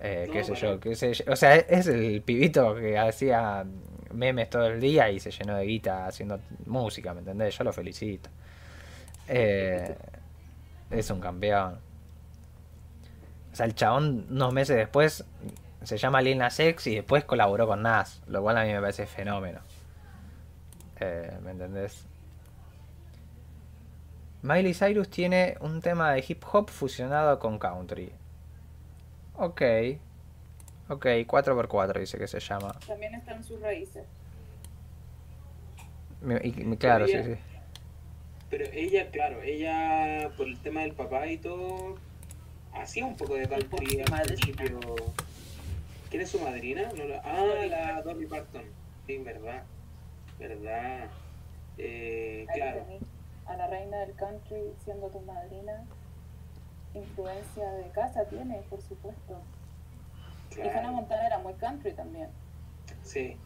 [0.00, 1.24] Eh, No, qué sé yo, qué sé yo.
[1.32, 3.64] O sea, es el pibito que hacía
[4.12, 7.56] memes todo el día y se llenó de guita haciendo música, ¿me entendés?
[7.58, 8.30] Yo lo felicito.
[9.28, 9.96] Eh,
[10.90, 11.78] es un campeón.
[13.52, 15.24] O sea, el chabón unos meses después
[15.82, 18.80] se llama Lil Nas X y después colaboró con Nas, lo cual a mí me
[18.80, 19.60] parece fenómeno.
[21.00, 22.06] Eh, ¿Me entendés?
[24.42, 28.12] Miley Cyrus tiene un tema de hip hop fusionado con country.
[29.36, 29.62] Ok.
[30.88, 32.74] Ok, 4x4 dice que se llama.
[32.86, 34.04] También están sus raíces.
[36.42, 37.36] Y- claro, sí, sí.
[38.56, 41.96] Pero ella, claro, ella por el tema del papá y todo,
[42.72, 44.78] hacía un poco de su al principio.
[46.08, 46.88] ¿Quién es su madrina?
[46.94, 48.62] No Ah, la Dolly Parton.
[49.08, 49.64] Sí, verdad.
[50.38, 51.10] Verdad.
[51.78, 52.86] Eh, claro.
[53.46, 55.84] a la reina del country siendo tu madrina.
[56.94, 59.42] Influencia de casa tiene, por supuesto.
[60.56, 60.92] Y Hannah claro.
[60.92, 62.28] Montana era muy country también.
[63.02, 63.36] Sí.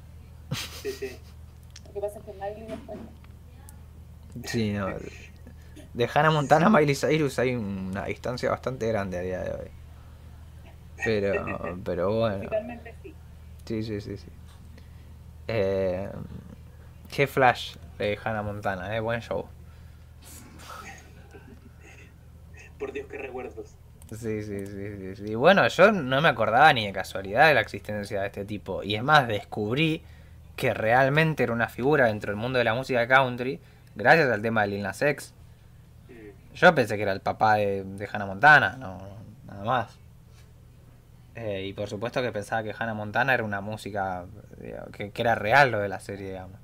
[0.82, 1.18] Sí, sí.
[1.86, 2.98] Lo que pasa es que Miley después.
[4.44, 4.88] Sí, no.
[5.94, 9.70] de Hannah Montana a Miley Cyrus hay una distancia bastante grande a día de hoy.
[11.04, 12.50] Pero, pero bueno.
[13.64, 14.28] Sí, sí, sí, sí.
[15.48, 16.08] Eh,
[17.10, 19.46] qué flash de Hannah Montana, eh, buen show.
[22.78, 23.74] Por Dios, qué recuerdos.
[24.10, 25.34] Sí, sí, sí, sí, sí.
[25.34, 28.82] Bueno, yo no me acordaba ni de casualidad de la existencia de este tipo.
[28.82, 30.02] Y es más, descubrí
[30.56, 33.60] que realmente era una figura dentro del mundo de la música country
[33.98, 35.34] gracias al tema de Lil Nas X.
[36.54, 38.98] Yo pensé que era el papá de, de Hannah Montana, no,
[39.46, 39.98] nada más.
[41.34, 44.24] Eh, y por supuesto que pensaba que Hannah Montana era una música,
[44.60, 46.58] digamos, que, que era real lo de la serie, digamos.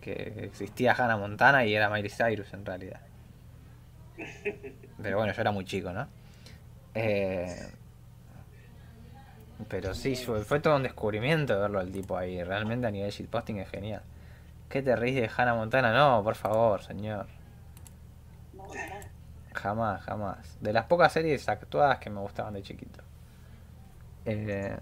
[0.00, 3.00] Que existía Hannah Montana y era Miley Cyrus en realidad.
[5.02, 6.06] Pero bueno, yo era muy chico, ¿no?
[6.94, 7.68] Eh,
[9.68, 12.42] pero sí, fue, fue todo un descubrimiento verlo al tipo ahí.
[12.42, 14.02] Realmente a nivel shitposting es genial.
[14.74, 15.92] ¿Qué te reís de Hannah Montana?
[15.92, 17.28] No, por favor, señor.
[19.52, 20.02] Jamás.
[20.02, 20.58] Jamás.
[20.60, 23.00] De las pocas series actuadas que me gustaban de chiquito.
[24.24, 24.76] Eh,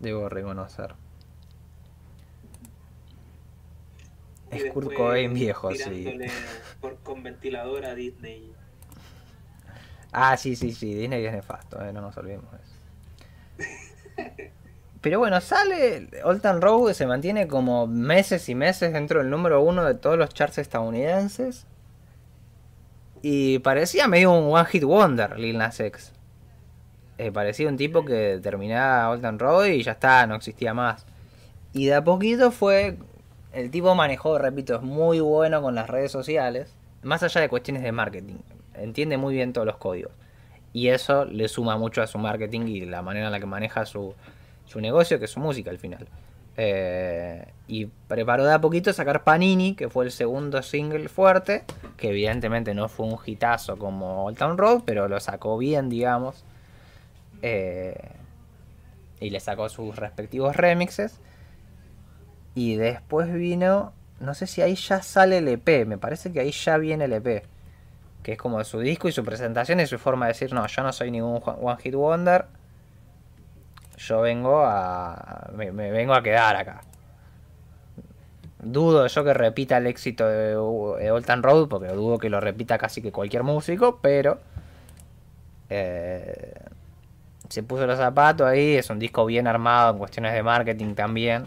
[0.00, 0.92] debo reconocer.
[4.50, 6.12] Es Kurt Cobain viejo, sí.
[6.80, 8.52] Por, con ventilador a Disney.
[10.10, 12.58] Ah, sí, sí, sí, Disney es nefasto, eh, no nos olvidemos de
[14.34, 14.52] eso.
[15.04, 19.60] Pero bueno, sale Old Town Road, se mantiene como meses y meses dentro del número
[19.60, 21.66] uno de todos los charts estadounidenses.
[23.20, 26.14] Y parecía medio un One Hit Wonder, Lil Nas X.
[27.18, 31.04] Eh, parecía un tipo que terminaba Old Town Road y ya está, no existía más.
[31.74, 32.96] Y de a poquito fue.
[33.52, 36.74] El tipo manejó, repito, es muy bueno con las redes sociales.
[37.02, 38.36] Más allá de cuestiones de marketing.
[38.72, 40.12] Entiende muy bien todos los códigos.
[40.72, 43.84] Y eso le suma mucho a su marketing y la manera en la que maneja
[43.84, 44.14] su,
[44.66, 46.08] su negocio, que es su música al final.
[46.56, 51.64] Eh, y preparó de a poquito sacar Panini, que fue el segundo single fuerte,
[51.96, 56.44] que evidentemente no fue un hitazo como Old Town Road, pero lo sacó bien, digamos.
[57.42, 57.96] Eh,
[59.20, 61.20] y le sacó sus respectivos remixes.
[62.54, 66.52] Y después vino, no sé si ahí ya sale el EP, me parece que ahí
[66.52, 67.44] ya viene el EP.
[68.22, 70.82] Que es como su disco y su presentación y su forma de decir, no, yo
[70.82, 72.46] no soy ningún One Hit Wonder.
[73.96, 75.50] Yo vengo a...
[75.54, 76.80] Me, vengo a quedar acá.
[78.58, 80.56] Dudo yo que repita el éxito de, de
[81.10, 84.40] Old Town Road, porque dudo que lo repita casi que cualquier músico, pero...
[85.68, 86.54] eh,
[87.48, 91.46] se puso los zapatos ahí, es un disco bien armado en cuestiones de marketing también.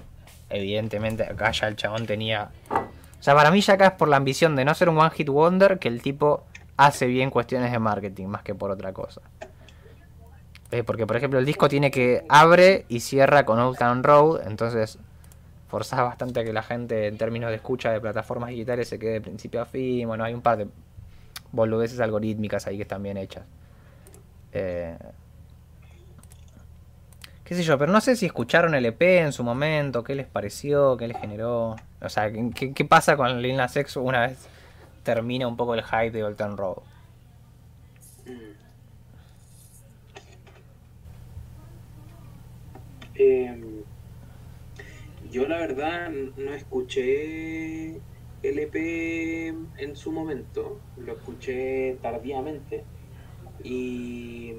[0.50, 2.50] Evidentemente acá ya el chabón tenía...
[2.72, 5.10] O sea, para mí ya acá es por la ambición de no ser un One
[5.10, 6.46] Hit Wonder que el tipo
[6.78, 9.22] hace bien cuestiones de marketing más que por otra cosa.
[10.72, 14.46] Eh, porque por ejemplo el disco tiene que abre y cierra con Old Town Road,
[14.48, 15.00] entonces
[15.68, 19.14] forzás bastante a que la gente en términos de escucha de plataformas digitales se quede
[19.14, 20.08] de principio a fin.
[20.08, 20.68] Bueno, hay un par de
[21.52, 23.46] boludeces algorítmicas ahí que están bien hechas.
[24.54, 24.98] Eh,
[27.44, 30.28] qué sé yo, pero no sé si escucharon el EP en su momento, qué les
[30.28, 31.76] pareció, qué les generó.
[32.02, 34.48] O sea, qué, pasa con Lil Nas X una vez
[35.04, 36.78] termina un poco el hype de Old Town Road.
[38.26, 38.57] Mm.
[43.18, 43.84] Em,
[45.32, 47.96] yo la verdad no escuché
[48.44, 52.86] el EP en su momento, lo escuché tardíamente
[53.64, 54.54] y,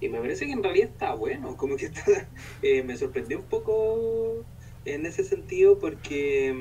[0.00, 2.02] y me parece que en realidad está bueno, como que está,
[2.62, 4.46] eh, me sorprendió un poco
[4.84, 6.54] en ese sentido porque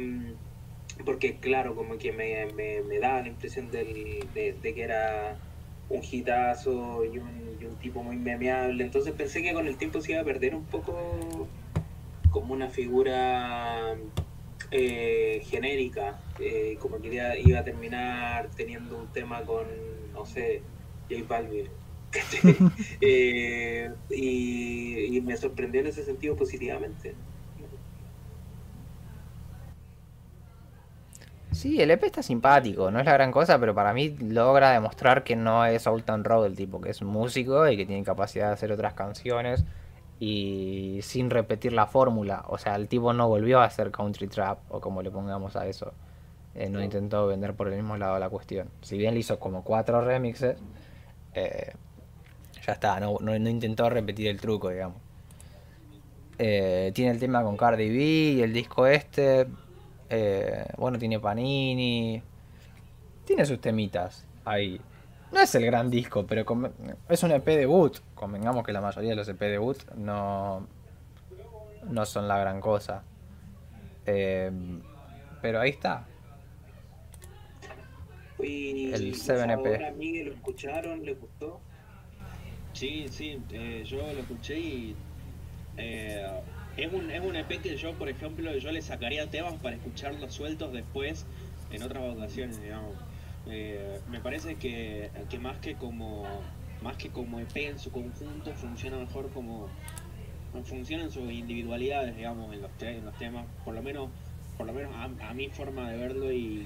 [1.05, 5.39] porque claro, como que me, me, me daba la impresión de que era
[5.89, 8.83] un hitazo y un, y un tipo muy memeable.
[8.83, 11.47] Entonces pensé que con el tiempo se iba a perder un poco
[12.31, 13.95] como una figura
[14.71, 19.65] eh, genérica, eh, como que iba, iba a terminar teniendo un tema con,
[20.13, 20.61] no sé,
[21.09, 21.67] J Balvin.
[23.01, 27.15] Eh, y, y me sorprendió en ese sentido positivamente.
[31.59, 35.25] Sí, el EP está simpático, no es la gran cosa, pero para mí logra demostrar
[35.25, 38.47] que no es Old Town Road el tipo, que es músico y que tiene capacidad
[38.47, 39.65] de hacer otras canciones
[40.21, 42.45] y sin repetir la fórmula.
[42.47, 45.67] O sea, el tipo no volvió a hacer country trap o como le pongamos a
[45.67, 45.91] eso.
[46.55, 48.69] Eh, no intentó vender por el mismo lado la cuestión.
[48.81, 50.55] Si bien le hizo como cuatro remixes,
[51.33, 51.73] eh,
[52.65, 54.97] ya está, no, no- no intentó repetir el truco, digamos.
[56.37, 57.95] Eh, tiene el tema con Cardi B
[58.37, 59.47] y el disco este.
[60.09, 62.21] Eh, bueno, tiene Panini.
[63.25, 64.81] Tiene sus temitas ahí.
[65.31, 66.71] No es el gran disco, pero conven-
[67.07, 67.99] es un EP debut.
[68.15, 70.65] Convengamos que la mayoría de los EP debut no,
[71.87, 73.03] no son la gran cosa.
[74.07, 74.51] Eh,
[75.41, 76.07] pero ahí está.
[78.41, 79.51] Y El los 7EP.
[79.75, 81.05] ahora, Miguel, ¿lo escucharon?
[81.05, 81.59] ¿Les gustó?
[82.73, 84.95] Sí, sí, eh, yo lo escuché y
[85.77, 86.25] eh,
[86.83, 90.33] es, un, es un EP que yo, por ejemplo, yo le sacaría temas para escucharlos
[90.33, 91.25] sueltos después
[91.71, 92.95] en otras ocasiones, digamos.
[93.47, 96.25] Eh, me parece que, que más que como
[96.81, 99.67] más que como EP en su conjunto funciona mejor como
[100.63, 104.09] funciona en sus individualidades, digamos, en los, te- en los temas, por lo menos
[104.57, 106.65] por lo menos a, mi forma de verlo y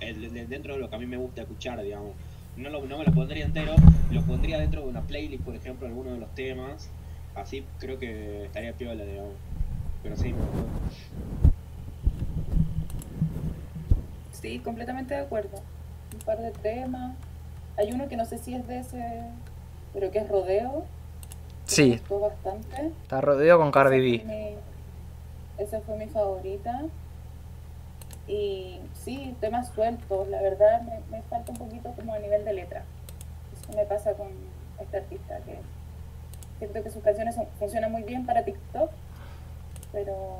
[0.00, 2.12] el- de- dentro de lo que a mí me gusta escuchar, digamos.
[2.56, 3.74] No, lo, no me lo pondría entero,
[4.10, 6.90] lo pondría dentro de una playlist, por ejemplo, alguno de los temas.
[7.36, 9.34] Así creo que estaría piola, digamos.
[10.02, 10.34] Pero sí.
[14.32, 15.58] Sí, completamente de acuerdo.
[16.12, 17.14] Un par de temas.
[17.76, 19.22] Hay uno que no sé si es de ese,
[19.92, 20.84] pero que es Rodeo.
[21.66, 21.82] que Sí.
[21.90, 22.86] Me gustó bastante.
[23.02, 24.24] Está rodeado con Cardi Esa B.
[24.24, 24.56] fue mi-
[25.64, 26.82] Esa fue mi favorita.
[28.28, 30.28] Y sí, temas sueltos.
[30.28, 32.84] La verdad me, me falta un poquito como a nivel de letra.
[33.62, 34.28] Eso me pasa con
[34.80, 35.58] este artista que
[36.58, 38.90] siento que sus canciones son- funcionan muy bien para TikTok,
[39.92, 40.38] pero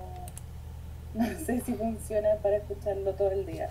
[1.14, 3.68] no sé si funciona para escucharlo todo el día.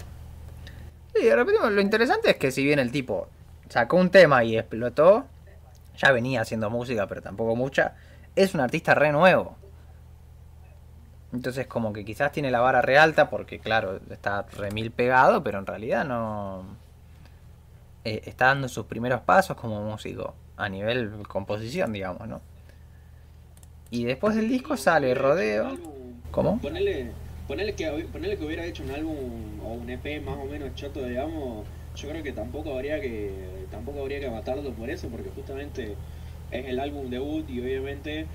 [1.15, 3.27] Sí, repetimos, lo interesante es que si bien el tipo
[3.69, 5.25] sacó un tema y explotó,
[5.97, 7.95] ya venía haciendo música, pero tampoco mucha,
[8.35, 9.55] es un artista re nuevo.
[11.33, 15.43] Entonces como que quizás tiene la vara re alta porque claro, está re mil pegado,
[15.43, 16.63] pero en realidad no...
[18.05, 22.41] eh, está dando sus primeros pasos como músico, a nivel composición, digamos, ¿no?
[23.91, 25.77] Y después del disco sale Rodeo.
[26.31, 26.59] ¿Cómo?
[26.59, 27.11] Ponele,
[27.47, 31.05] ponele, que, ponele que hubiera hecho un álbum o un EP más o menos choto,
[31.05, 31.65] digamos,
[31.95, 33.31] yo creo que tampoco habría que
[33.71, 35.95] tampoco habría que matarlo por eso, porque justamente
[36.51, 38.25] es el álbum debut y obviamente,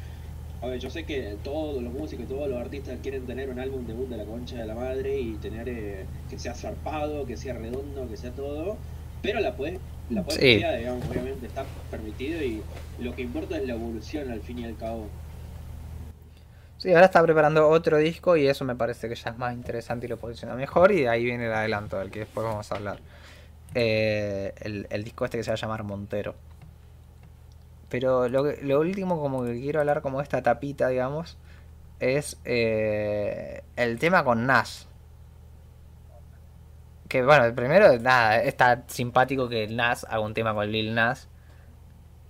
[0.62, 3.86] a ver, yo sé que todos los músicos, todos los artistas quieren tener un álbum
[3.86, 7.54] debut de la concha de la madre y tener eh, que sea zarpado, que sea
[7.54, 8.76] redondo, que sea todo,
[9.22, 9.78] pero la puedes
[10.10, 10.56] la puedes Sí.
[10.56, 12.62] digamos, obviamente está permitido y
[12.98, 15.08] lo que importa es la evolución al fin y al cabo.
[16.78, 20.06] Sí, ahora está preparando otro disco y eso me parece que ya es más interesante
[20.06, 22.98] y lo posiciona mejor y ahí viene el adelanto del que después vamos a hablar.
[23.74, 26.34] Eh, el, el disco este que se va a llamar Montero.
[27.90, 31.36] Pero lo último como que quiero hablar como esta tapita, digamos,
[31.98, 34.86] es eh, el tema con Nas.
[37.10, 41.28] Que bueno, primero, nada, está simpático que Nas haga un tema con Lil Nas.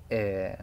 [0.09, 0.57] Eh,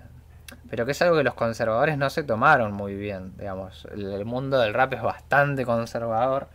[0.71, 3.88] pero que es algo que los conservadores no se tomaron muy bien, digamos.
[3.91, 6.47] El, mundo del rap es bastante conservador.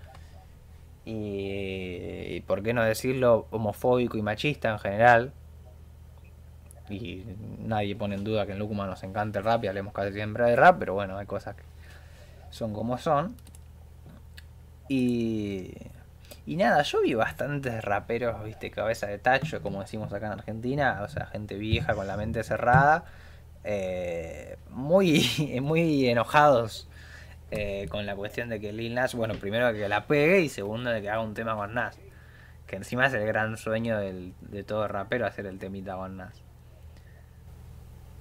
[1.04, 5.32] Y, y por qué no decirlo, homofóbico y machista en general.
[6.90, 7.24] Y
[7.60, 10.46] nadie pone en duda que en Lúcuma nos encanta el rap y hablemos casi siempre
[10.46, 11.62] de rap, pero bueno, hay cosas que
[12.50, 13.36] son como son.
[14.88, 15.76] Y,
[16.46, 21.00] y nada, yo vi bastantes raperos, viste, cabeza de tacho, como decimos acá en Argentina,
[21.02, 23.04] o sea, gente vieja con la mente cerrada,
[23.64, 25.24] eh, muy,
[25.62, 26.88] muy enojados
[27.52, 30.90] eh, con la cuestión de que Lil Nas, bueno, primero que la pegue y segundo
[30.90, 31.98] de que haga un tema con Nas.
[32.66, 36.42] Que encima es el gran sueño del- de todo rapero hacer el temita con Nas.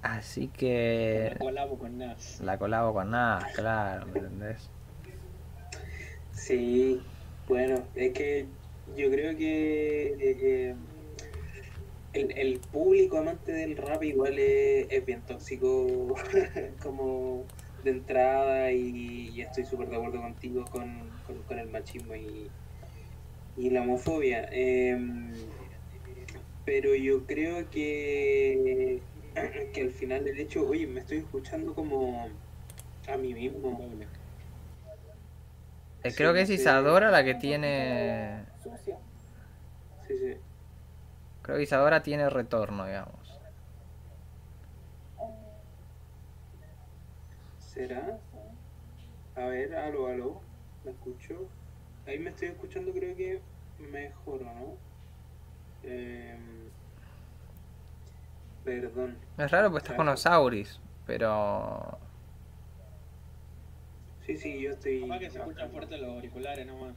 [0.02, 2.40] Así que La colabo con Nas.
[2.40, 4.68] la colabo con Nas, claro, ¿me entendés?
[6.32, 7.00] Sí,
[7.48, 8.46] bueno, es que
[8.96, 10.74] yo creo que eh, eh,
[12.12, 16.14] el, el público amante del rap igual es, es bien tóxico
[16.82, 17.44] como
[17.84, 22.48] de entrada y, estoy súper de acuerdo contigo con, con, con el machismo y,
[23.56, 24.48] y la homofobia.
[24.52, 25.32] Em,
[26.64, 29.00] pero yo creo que,
[29.72, 32.28] que al final el hecho, oye, me estoy escuchando como
[33.08, 33.90] a mí mismo.
[36.04, 38.44] Eh, creo que es Isadora la que tiene.
[40.06, 40.36] Sí, sí.
[41.42, 43.40] Creo que Isadora tiene retorno, digamos.
[45.20, 45.28] Eh,
[47.58, 48.18] ¿Será?
[49.36, 50.40] A ver, aló, aló.
[50.84, 51.48] ¿Me escucho?
[52.06, 53.40] Ahí me estoy escuchando, creo que
[53.78, 54.76] mejor, ¿o no?
[55.84, 56.68] Em,
[58.64, 59.16] perdón.
[59.38, 61.98] Es raro porque estás con los Auris, pero.
[64.32, 65.02] Sí, sí, yo estoy.
[65.02, 66.94] Capaz que se escuchan fuerte los auriculares nomás.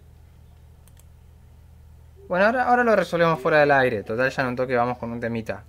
[2.29, 4.03] Bueno, ahora, ahora lo resolvemos fuera del aire.
[4.03, 5.65] Total, ya en un toque vamos con un temita.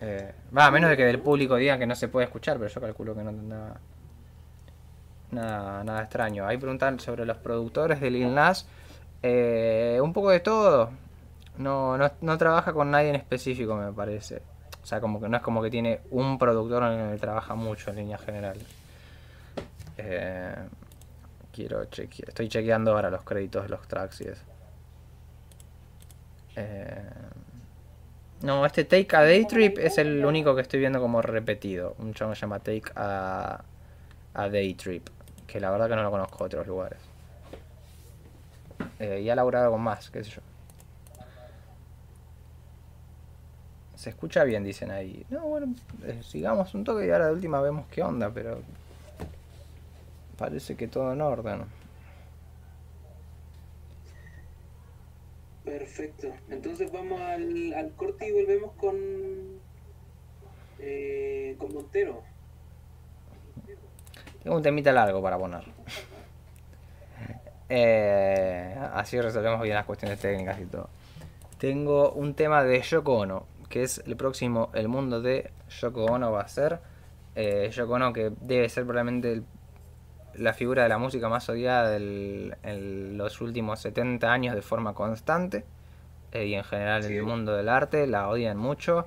[0.00, 2.70] Eh, Va, a menos de que del público digan que no se puede escuchar, pero
[2.70, 3.80] yo calculo que no tendrá
[5.32, 6.46] nada, nada extraño.
[6.46, 8.68] Ahí preguntan sobre los productores de Lil Nas.
[9.22, 10.90] Eh, un poco de todo.
[11.58, 14.40] No, no, no trabaja con nadie en específico, me parece.
[14.84, 17.56] O sea, como que no es como que tiene un productor en el que trabaja
[17.56, 18.83] mucho en líneas generales.
[19.96, 20.54] Eh,
[21.52, 22.28] quiero chequear.
[22.28, 24.42] Estoy chequeando ahora los créditos de los tracks y eso.
[26.56, 27.10] Eh,
[28.42, 31.94] no, este Take a Day Trip es el único que estoy viendo como repetido.
[31.98, 33.62] Un chavo se llama Take a,
[34.34, 35.08] a Day Trip.
[35.46, 36.98] Que la verdad que no lo conozco de otros lugares.
[38.98, 40.42] Eh, y ha laburado con más, qué sé yo.
[43.96, 45.24] Se escucha bien, dicen ahí.
[45.30, 45.74] No, bueno,
[46.04, 48.60] eh, sigamos un toque y ahora de última vemos qué onda, pero
[50.34, 51.62] parece que todo en orden.
[55.64, 56.28] Perfecto.
[56.50, 58.94] Entonces vamos al, al corte y volvemos con,
[60.78, 62.22] eh, con Montero.
[64.42, 65.62] Tengo un temita largo para poner.
[67.70, 70.90] Eh, así resolvemos bien las cuestiones técnicas y todo.
[71.58, 76.30] Tengo un tema de Yoko Ono, que es el próximo El mundo de Yoko Ono
[76.30, 76.78] va a ser.
[77.36, 79.44] Eh, Yoko Ono que debe ser probablemente el-
[80.36, 85.64] la figura de la música más odiada en los últimos 70 años de forma constante.
[86.32, 89.06] eh, y en general en el mundo del arte la odian mucho.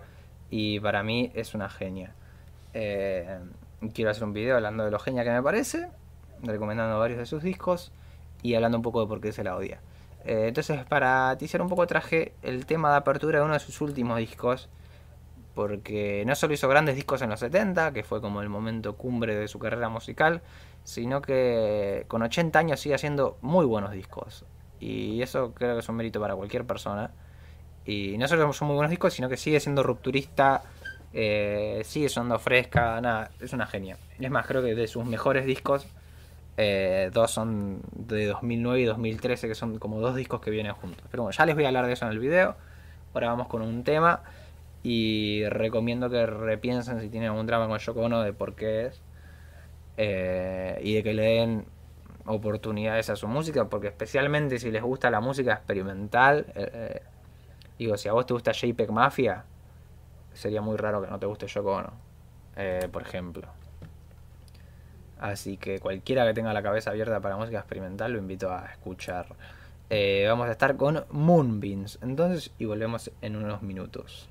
[0.49, 2.13] Y para mí es una genia.
[2.73, 3.39] Eh,
[3.93, 5.89] quiero hacer un video hablando de lo genia que me parece,
[6.43, 7.91] recomendando varios de sus discos
[8.43, 9.79] y hablando un poco de por qué se la odia.
[10.25, 13.81] Eh, entonces, para teaser un poco, traje el tema de apertura de uno de sus
[13.81, 14.69] últimos discos,
[15.55, 19.35] porque no solo hizo grandes discos en los 70, que fue como el momento cumbre
[19.35, 20.41] de su carrera musical,
[20.87, 24.45] sino que con 80 años sigue haciendo muy buenos discos.
[24.79, 27.11] Y eso creo que es un mérito para cualquier persona.
[27.85, 30.63] Y no solo son muy buenos discos, sino que sigue siendo rupturista,
[31.11, 33.97] eh, sigue sonando fresca, nada, es una genia.
[34.17, 35.85] Es más, creo que de sus mejores discos,
[36.55, 41.05] eh, dos son de 2009 y 2013, que son como dos discos que vienen juntos.
[41.11, 42.55] Pero bueno, ya les voy a hablar de eso en el video.
[43.13, 44.21] Ahora vamos con un tema
[44.83, 49.01] y recomiendo que repiensen si tienen algún drama con Yoko Ono de por qué es.
[49.97, 51.65] Eh, y de que le den
[52.25, 57.01] oportunidades a su música, porque especialmente si les gusta la música experimental, eh, eh,
[57.79, 59.45] digo, si a vos te gusta JPEG Mafia,
[60.33, 61.93] sería muy raro que no te guste Yoko Ono,
[62.91, 63.47] por ejemplo.
[65.19, 69.35] Así que cualquiera que tenga la cabeza abierta para música experimental lo invito a escuchar.
[69.89, 74.29] Vamos a estar con Moonbeams, entonces, y volvemos en unos minutos.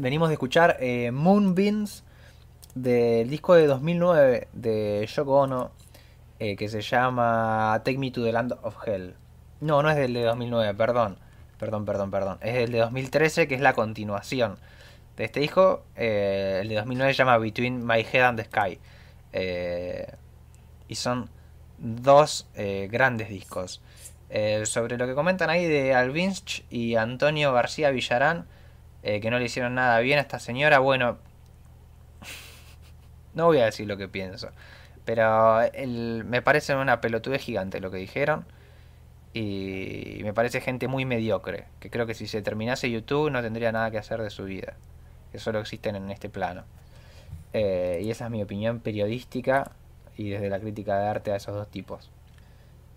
[0.00, 2.04] Venimos de escuchar eh, Moonbeams
[2.74, 5.70] del disco de 2009 de Yoko Ono
[6.38, 9.14] eh, que se llama Take Me to the Land of Hell.
[9.60, 11.18] No, no es del de 2009, perdón.
[11.58, 12.38] Perdón, perdón, perdón.
[12.40, 14.58] Es el de 2013 que es la continuación
[15.16, 15.84] de este disco.
[15.96, 18.78] Eh, el de 2009 se llama Between My Head and the Sky.
[19.32, 20.06] Eh,
[20.86, 21.28] y son
[21.78, 22.46] dos
[22.88, 23.82] grandes discos.
[24.64, 28.46] Sobre lo que comentan ahí de Alvinch y Antonio García Villarán,
[29.08, 31.16] eh, que no le hicieron nada bien a esta señora, bueno,
[33.34, 34.50] no voy a decir lo que pienso,
[35.06, 35.60] pero
[36.26, 38.44] me parece una pelotudez gigante lo que dijeron.
[39.32, 43.72] Y me parece gente muy mediocre, que creo que si se terminase YouTube no tendría
[43.72, 44.74] nada que hacer de su vida,
[45.32, 46.64] que solo existen en este plano.
[47.54, 49.70] Eh, y esa es mi opinión periodística
[50.18, 52.10] y desde la crítica de arte a esos dos tipos.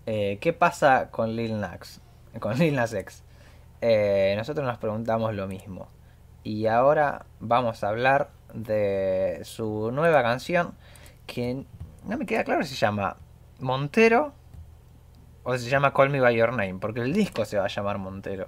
[0.07, 2.01] Eh, ¿Qué pasa con Lil Nas?
[2.41, 3.24] Con Lil Nas X.
[4.36, 5.88] Nosotros nos preguntamos lo mismo.
[6.44, 10.74] Y ahora vamos a hablar de su nueva canción
[11.28, 11.66] que
[12.06, 13.18] no me queda claro si se llama
[13.60, 14.34] Montero
[15.44, 17.70] o si se llama Call Me By Your Name, porque el disco se va a
[17.70, 18.48] llamar Montero.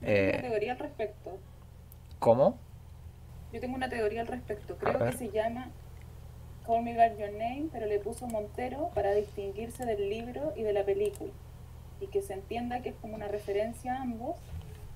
[0.00, 1.38] Tengo una Eh, teoría al respecto.
[2.18, 2.58] ¿Cómo?
[3.52, 4.76] Yo tengo una teoría al respecto.
[4.76, 5.70] Creo que se llama
[6.66, 10.72] Call Me By Your Name, pero le puso Montero para distinguirse del libro y de
[10.72, 11.32] la película.
[12.00, 14.36] Y que se entienda que es como una referencia a ambos,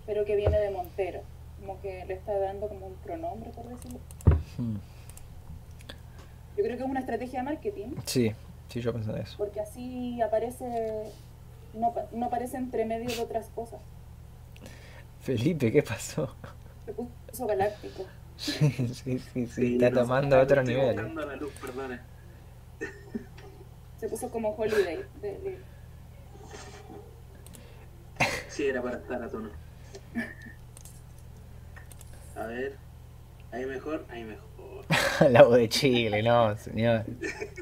[0.07, 1.23] pero que viene de Montero.
[1.61, 3.99] Como que le está dando como un pronombre, por decirlo.
[4.59, 4.77] Hmm,
[6.57, 8.35] Yo creo que es una estrategia de marketing, Sí,
[8.69, 9.35] sí, yo pensé en eso.
[9.39, 11.13] porque así aparece,
[11.75, 13.81] no, no aparece entre medio de otras cosas.
[15.21, 16.35] Felipe, ¿qué pasó?
[16.87, 18.05] Se puso galáctico.
[18.37, 20.99] Sí, sí, sí, sí, está no tomando lo otro nivel.
[20.99, 22.01] a la luz, perdone.
[23.99, 25.05] Se puso como Holiday.
[25.21, 25.59] de- de-
[28.49, 29.51] Sí, era para estar a tono.
[32.41, 32.77] A ver.
[33.53, 34.85] Ahí mejor, ahí mejor.
[35.31, 37.05] La voz de Chile, no, señor.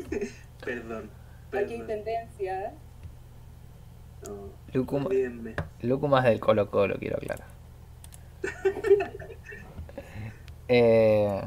[0.64, 1.10] Perdón.
[1.52, 2.64] Aquí hay tendencia.
[2.66, 2.70] ¿eh?
[4.26, 4.50] No,
[5.06, 5.54] olvídenme.
[5.82, 7.46] Lucas del Colo Colo, quiero aclarar.
[10.70, 11.40] Eh...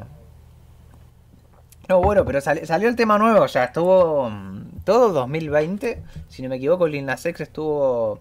[1.87, 4.27] No, bueno, pero sali- salió el tema nuevo ya, estuvo...
[4.29, 8.19] mm, Todo todo 2020, si no me equivoco, Lil Nas X estuvo...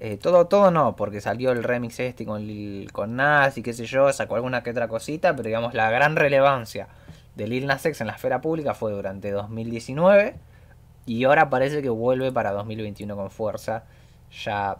[0.00, 2.46] eh, todo, todo no, porque salió el remix este con,
[2.92, 6.14] con Nas y qué sé yo, sacó alguna que otra cosita, pero digamos la gran
[6.14, 6.88] relevancia
[7.34, 10.36] de Lil Nas X en la esfera pública fue durante 2019
[11.06, 13.84] y ahora parece que vuelve para 2021 con fuerza.
[14.44, 14.76] Ya,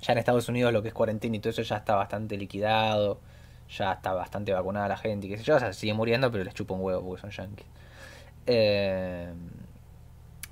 [0.00, 3.20] ya en Estados Unidos lo que es cuarentena y todo eso ya está bastante liquidado,
[3.68, 6.44] ya está bastante vacunada la gente y qué sé yo, o sea, sigue muriendo pero
[6.44, 7.66] les chupa un huevo porque son yankees.
[8.46, 9.32] Eh,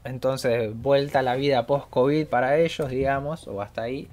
[0.05, 4.09] entonces, vuelta a la vida post-COVID para ellos, digamos, o hasta ahí.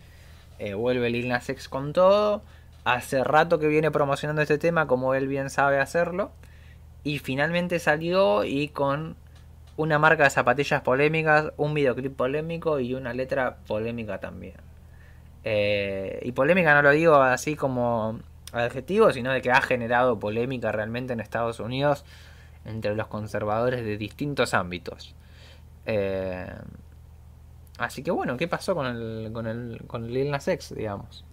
[0.58, 2.42] Eh, vuelve Lil Nas X con todo.
[2.86, 6.32] Hace rato que viene promocionando este tema, como él bien sabe hacerlo.
[7.04, 9.18] Y finalmente salió y con
[9.76, 14.56] una marca de zapatillas polémicas, un videoclip polémico y una letra polémica también.
[15.44, 18.20] Eh, y polémica no lo digo así como
[18.54, 22.06] adjetivo, sino de que ha generado polémica realmente en Estados Unidos
[22.64, 25.16] entre los conservadores de distintos ámbitos.
[25.86, 26.48] Eh,
[27.78, 31.26] así que bueno, ¿qué pasó con el, con el con Lil Nas X, digamos?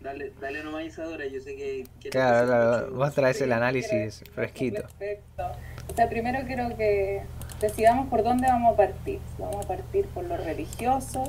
[0.00, 1.86] Dale, dale nomás Isadora, yo sé que...
[2.00, 3.52] que Claro, vos traes el Sí.
[3.52, 4.82] análisis fresquito.
[4.82, 5.50] Perfecto.
[5.90, 7.22] O sea, primero quiero que
[7.60, 9.18] decidamos por dónde vamos a partir.
[9.38, 11.24] Vamos a partir por lo religioso,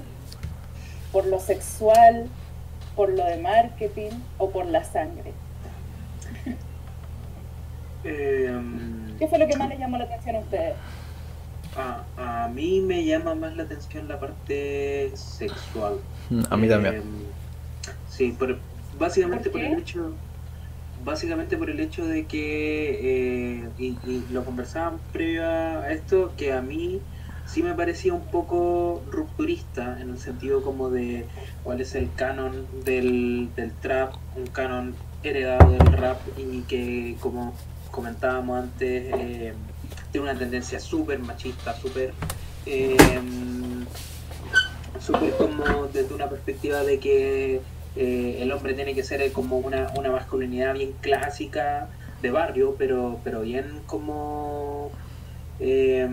[1.11, 2.27] por lo sexual,
[2.95, 5.33] por lo de marketing o por la sangre.
[8.03, 10.75] Em, ¿Qué fue lo que más les llamó la atención a ustedes?
[11.75, 15.99] a, a mí me llama más la atención la parte sexual.
[16.49, 16.95] A mí también.
[16.95, 17.03] Em,
[18.09, 18.57] sí, por,
[18.97, 20.13] básicamente ¿Por el hecho
[21.03, 26.51] básicamente por el hecho de que eh, y, y lo conversábamos previo a esto que
[26.51, 26.99] a mí
[27.45, 31.25] sí me parecía un poco rupturista en el sentido como de
[31.63, 34.93] cuál es el canon del, del trap un canon
[35.23, 37.53] heredado del rap y que como
[37.99, 39.53] comentábamos antes eh,
[40.11, 42.13] tiene una tendencia súper machista súper
[42.65, 42.95] eh,
[44.99, 47.61] súper como desde una perspectiva de que
[47.97, 51.89] eh, el hombre tiene que ser como una, una masculinidad bien clásica
[52.21, 54.91] de barrio, pero, pero bien como
[55.59, 56.07] eh,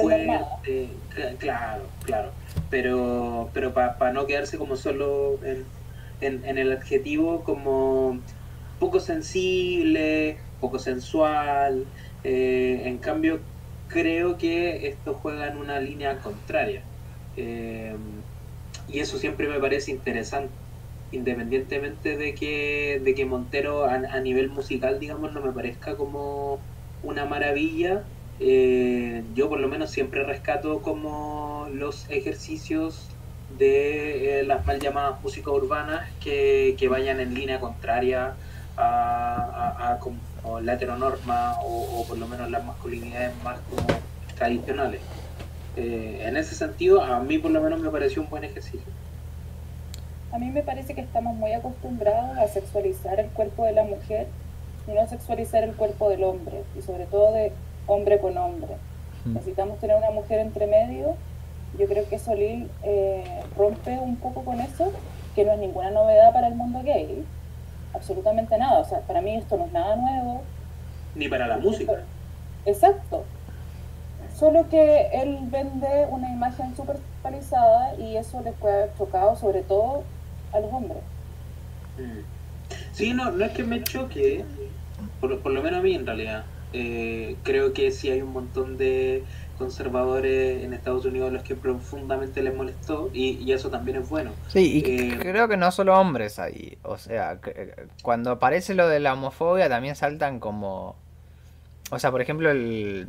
[0.00, 2.30] fuerte, cl- claro, claro,
[2.70, 5.64] pero, pero para no quedarse como solo en,
[6.20, 8.18] en, en el adjetivo como
[8.78, 11.86] poco sensible, poco sensual,
[12.24, 13.40] eh, en cambio
[13.86, 16.82] creo que esto juega en una línea contraria.
[17.36, 17.96] Eh,
[18.88, 20.52] y eso siempre me parece interesante,
[21.12, 26.60] independientemente de que, de que Montero a, nivel musical, digamos, no me parezca como
[27.02, 28.04] una maravilla.
[28.40, 33.08] eh, yo por lo menos siempre rescato como los ejercicios
[33.48, 38.36] de las mal llamadas músicas urbanas que, que vayan en línea contraria
[38.76, 39.98] a
[40.46, 43.82] como la heteronorma o, o por lo menos las masculinidades más como
[44.36, 45.00] tradicionales.
[45.76, 48.92] Eh, en ese sentido, a mí por lo menos me pareció un buen ejercicio.
[50.30, 54.28] A mí me parece que estamos muy acostumbrados a sexualizar el cuerpo de la mujer
[54.86, 57.52] y no a sexualizar el cuerpo del hombre, y sobre todo de
[57.88, 58.76] hombre con hombre.
[59.24, 59.34] Mm.
[59.34, 61.16] Necesitamos tener una mujer entre medio.
[61.76, 64.92] Yo creo que Solil eh, rompe un poco con eso,
[65.34, 67.24] que no es ninguna novedad para el mundo gay.
[67.96, 68.78] Absolutamente nada.
[68.80, 70.42] O sea, para mí esto no es nada nuevo.
[71.14, 72.04] Ni para la música.
[72.64, 73.24] Exacto.
[74.34, 79.62] Solo que él vende una imagen súper sexualizada y eso les puede haber chocado sobre
[79.62, 80.02] todo
[80.52, 80.98] a los hombres.
[81.96, 82.20] Mm.
[82.92, 84.44] Sí, no, no es que me choque,
[85.20, 86.44] por, por lo menos a mí en realidad.
[86.72, 89.24] Eh, creo que sí hay un montón de
[89.56, 94.30] conservadores en Estados Unidos los que profundamente les molestó y, y eso también es bueno.
[94.48, 96.78] Sí, y Eh, creo que no solo hombres ahí.
[96.82, 100.96] O sea, que- cuando aparece lo de la homofobia también saltan como...
[101.90, 103.08] O sea, por ejemplo, el...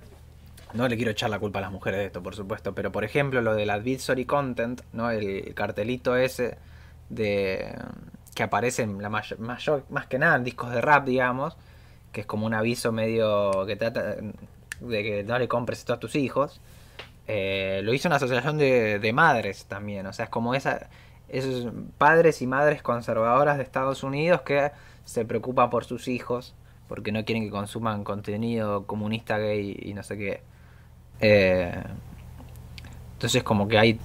[0.73, 3.03] No le quiero echar la culpa a las mujeres de esto, por supuesto, pero por
[3.05, 5.09] ejemplo lo del advisory content, ¿no?
[5.11, 6.57] El cartelito ese
[7.09, 7.73] de
[8.35, 11.55] que aparece en la mayor, mayor- más que nada en discos de rap, digamos,
[12.11, 14.17] que es como un aviso medio que trata
[14.79, 16.61] de que no le compres esto a tus hijos.
[17.27, 20.89] Eh, lo hizo una asociación de, de madres también, o sea, es como esa,
[21.29, 24.71] esos padres y madres conservadoras de Estados Unidos que
[25.03, 26.55] se preocupan por sus hijos
[26.87, 30.41] porque no quieren que consuman contenido comunista gay y no sé qué.
[31.19, 31.83] Eh,
[33.13, 33.99] entonces como que hay...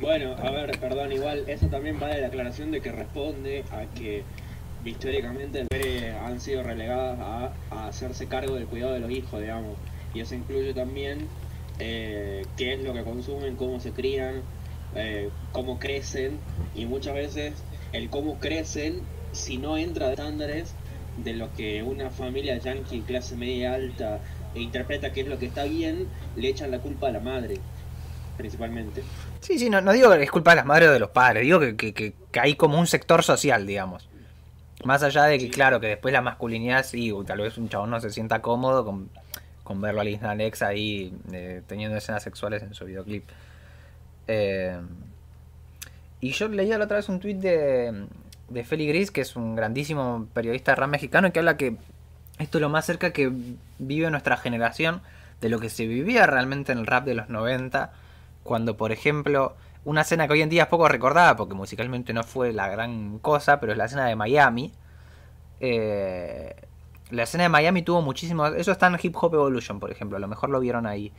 [0.00, 3.84] Bueno, a ver, perdón, igual eso también va de la aclaración de que responde a
[3.94, 4.22] que
[4.84, 5.66] históricamente
[6.24, 9.76] han sido relegadas a, a hacerse cargo del cuidado de los hijos, digamos.
[10.14, 11.28] Y eso incluye también
[11.78, 14.42] eh, qué es lo que consumen, cómo se crían,
[14.94, 16.38] eh, cómo crecen
[16.74, 17.54] y muchas veces
[17.92, 19.00] el cómo crecen,
[19.32, 20.74] si no entra de estándares,
[21.24, 24.20] de lo que una familia yankee clase media alta
[24.54, 27.58] interpreta que es lo que está bien, le echan la culpa a la madre,
[28.36, 29.02] principalmente.
[29.40, 31.42] Sí, sí, no, no digo que es culpa de las madres o de los padres,
[31.42, 34.08] digo que, que, que, que hay como un sector social, digamos.
[34.84, 35.50] Más allá de que, Sí.
[35.50, 39.08] claro, que después la masculinidad sí, tal vez un chabón no se sienta cómodo con,
[39.64, 43.24] con verlo a Lil Nas X ahí eh, teniendo escenas sexuales en su videoclip.
[44.28, 44.80] Eh,
[46.20, 48.06] y yo leía la otra vez un tweet de,
[48.48, 51.76] de Feli Gris, que es un grandísimo periodista de rap mexicano, que habla que
[52.38, 53.30] esto es lo más cerca que
[53.78, 55.02] vive nuestra generación
[55.40, 57.92] de lo que se vivía realmente en el rap de los 90,
[58.42, 62.22] cuando por ejemplo, una escena que hoy en día es poco recordada, porque musicalmente no
[62.22, 64.72] fue la gran cosa, pero es la escena de Miami.
[65.60, 66.54] Eh,
[67.12, 70.20] la escena de Miami tuvo muchísimos, eso está en Hip Hop Evolution, por ejemplo, a
[70.20, 71.12] lo mejor lo vieron ahí.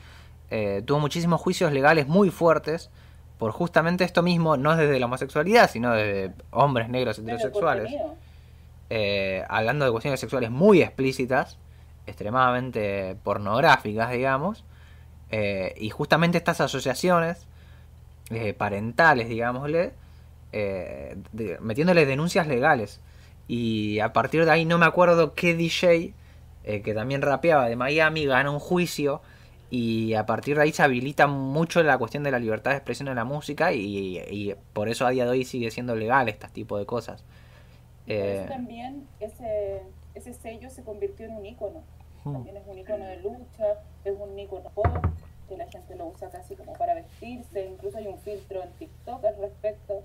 [0.50, 2.90] Eh, tuvo muchísimos juicios legales muy fuertes
[3.38, 7.92] por justamente esto mismo, no desde la homosexualidad, sino desde hombres negros heterosexuales
[8.90, 11.58] eh, hablando de cuestiones sexuales muy explícitas,
[12.06, 14.64] extremadamente pornográficas, digamos,
[15.32, 17.48] eh, y justamente estas asociaciones
[18.58, 19.94] parentales, digámosle,
[20.52, 23.00] eh, de- metiéndole denuncias legales.
[23.48, 26.16] Y a partir de ahí no me acuerdo qué DJ,
[26.64, 29.22] eh, que también rapeaba de Miami, gana un juicio.
[29.70, 33.08] Y a partir de ahí se habilita mucho la cuestión de la libertad de expresión
[33.10, 36.48] en la música y, y por eso a día de hoy sigue siendo legal este
[36.50, 37.26] tipo de cosas.
[38.16, 39.82] Por Eh, eso también ese,
[40.14, 41.84] ese sello se convirtió en un ícono.
[42.24, 42.34] Hmm.
[42.34, 45.06] También es un ícono de lucha, es un ícono pop,
[45.48, 49.24] que la gente lo usa casi como para vestirse, incluso hay un filtro en TikTok
[49.26, 50.04] al respecto,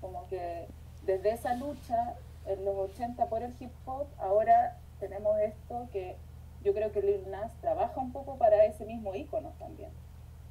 [0.00, 0.68] como que
[1.02, 2.16] desde esa lucha
[2.46, 6.16] en los 80 por el hip hop, ahora tenemos esto que
[6.64, 9.90] yo creo que Lil Nas trabaja un poco para ese mismo ícono también,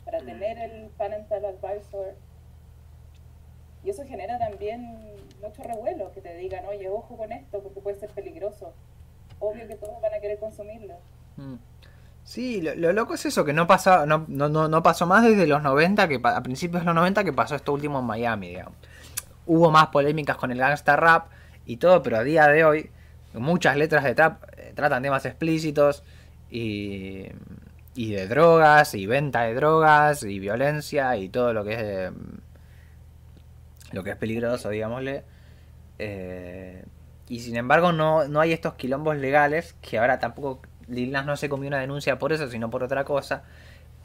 [0.06, 0.26] para Mm.
[0.26, 2.16] tener el parental advisor.
[3.84, 7.98] Y eso genera también mucho revuelo, que te digan, oye, ojo con esto, porque puede
[8.00, 8.74] ser peligroso.
[9.40, 10.96] Obvio que todos van a querer consumirlo.
[11.38, 11.56] Mm.
[12.26, 15.48] Sí, lo, lo loco es eso, que no, pasó, no, no, no, pasó más desde
[15.48, 18.74] los 90, que a principios de los 90 que pasó esto último en Miami, digamos.
[19.48, 21.28] Hubo más polémicas con el gangsta rap
[21.70, 22.90] y todo, pero a día de hoy
[23.34, 26.04] muchas letras de trap eh, tratan temas explícitos
[26.50, 27.28] y,
[27.94, 31.74] y de drogas y venta de drogas y violencia y todo lo que
[32.08, 32.12] es
[33.92, 35.24] lo que es peligroso, digámosle.
[36.00, 36.84] Eh,
[37.28, 41.38] y sin embargo no, no hay estos quilombos legales que ahora tampoco Lil Nas no
[41.38, 43.44] se comió una denuncia por eso, sino por otra cosa.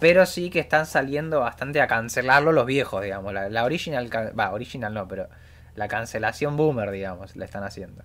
[0.00, 3.32] Pero sí que están saliendo bastante a cancelarlo los viejos, digamos.
[3.32, 5.28] La, la original, va, original no, pero
[5.74, 8.02] la cancelación boomer, digamos, la están haciendo.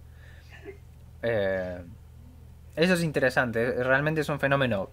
[1.22, 1.84] Eh,
[2.76, 4.90] eso es interesante, realmente es un fenómeno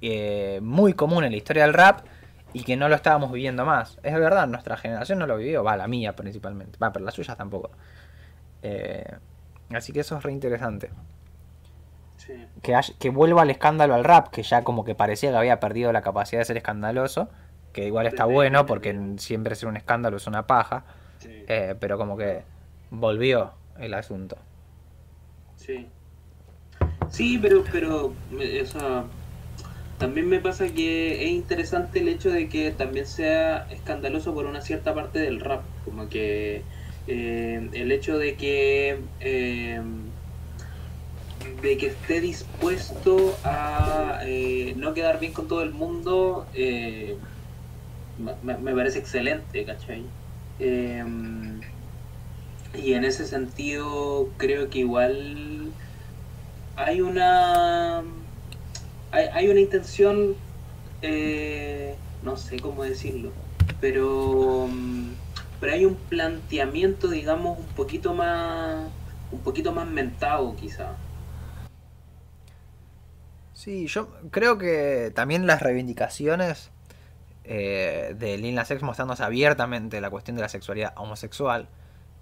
[0.00, 2.04] eh, muy común en la historia del rap
[2.52, 3.98] y que no lo estábamos viviendo más.
[4.02, 7.34] Es verdad, nuestra generación no lo vivió, va, la mía principalmente, va, pero la suya
[7.34, 7.70] tampoco.
[8.62, 9.04] Eh,
[9.70, 10.90] así que eso es re interesante.
[12.16, 12.46] Sí.
[12.62, 16.02] Que, vuelva al escándalo al rap, que ya como que parecía que había perdido la
[16.02, 17.28] capacidad de ser escandaloso,
[17.72, 20.84] que igual está bueno porque siempre ser un escándalo es una paja,
[21.24, 21.44] Sí.
[21.48, 22.42] eh, pero como que
[22.90, 24.36] volvió el asunto.
[25.56, 25.86] Sí.
[27.10, 29.04] Sí, pero, pero, o sea,
[29.98, 34.60] también me pasa que es interesante el hecho de que también sea escandaloso por una
[34.60, 36.62] cierta parte del rap, como que
[37.06, 39.80] eh, el hecho de que eh,
[41.62, 47.16] de que esté dispuesto a eh, no quedar bien con todo el mundo eh,
[48.42, 50.04] me, me parece excelente, ¿cachai?
[50.58, 51.60] Em,
[52.74, 55.72] y en ese sentido creo que igual
[56.76, 58.02] hay una
[59.10, 60.34] hay, una intención
[61.02, 63.30] eh, no sé cómo decirlo
[63.80, 65.10] pero mm,
[65.60, 68.90] pero hay un planteamiento digamos un poquito más
[69.34, 70.96] un poquito más mentado quizá.
[73.52, 76.70] Sí, yo creo que también las reivindicaciones
[77.44, 81.68] eh, de Lil Nas X mostrándose abiertamente la cuestión de la sexualidad homosexual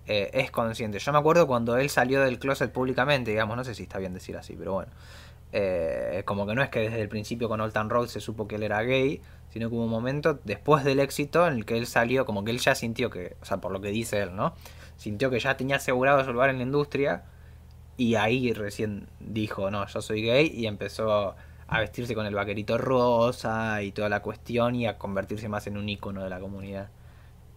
[0.07, 0.99] eh, es consciente.
[0.99, 4.14] Yo me acuerdo cuando él salió del closet públicamente, digamos, no sé si está bien
[4.14, 4.93] decir así, pero bueno.
[5.53, 8.49] eh, como que no es que desde el principio con Old Town Road se supo
[8.49, 9.20] que él era gay,
[9.51, 12.51] sino que hubo un momento después del éxito en el que él salió, como que
[12.51, 14.55] él ya sintió que, o sea, por lo que dice él, ¿no?
[14.97, 17.25] Sintió que ya tenía asegurado su lugar en la industria
[17.97, 21.37] y ahí recién dijo, no, yo soy gay y empezó
[21.73, 25.77] a vestirse con el vaquerito rosa y toda la cuestión y a convertirse más en
[25.77, 26.89] un icono de la comunidad.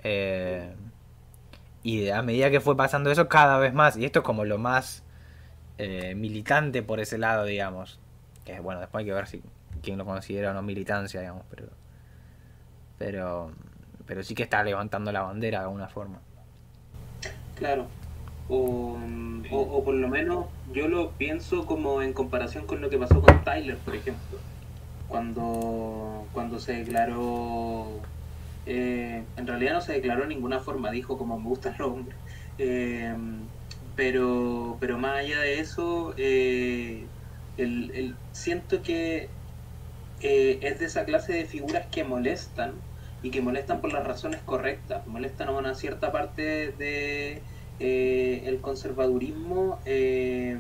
[0.04, 0.74] Eh,
[1.84, 4.58] y a medida que fue pasando eso, cada vez más, y esto es como lo
[4.58, 5.04] más
[5.78, 8.00] eh, militante por ese lado, digamos.
[8.46, 9.44] Que bueno, después hay que ver si
[9.84, 11.68] quién lo considera o no militancia, digamos, pero.
[12.98, 13.52] Pero.
[14.06, 16.20] Pero sí que está levantando la bandera de alguna forma.
[17.56, 17.88] claro
[18.48, 18.98] O,
[19.48, 23.22] o, o por lo menos yo lo pienso como en comparación con lo que pasó
[23.22, 24.46] con Tyler, por ejemplo.
[25.08, 28.12] Cuando, cuando se declaró...
[28.66, 32.22] eh, en realidad no se declaró de ninguna forma, dijo como me gustan los hombres.
[32.58, 33.16] Eh,
[33.96, 37.12] pero, pero más allá de eso, eh,
[37.56, 38.82] el, el- siento
[40.20, 42.86] que es de esa clase de figuras que molestan
[43.22, 47.46] y que molestan por las razones correctas, molestan a una cierta parte de
[47.80, 50.58] eh, el conservadurismo eh,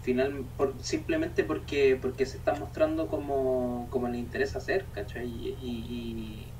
[0.00, 0.50] final
[0.82, 5.28] simplemente porque porque se está mostrando como, como le interesa hacer, ¿cachai?
[5.28, 6.54] Y,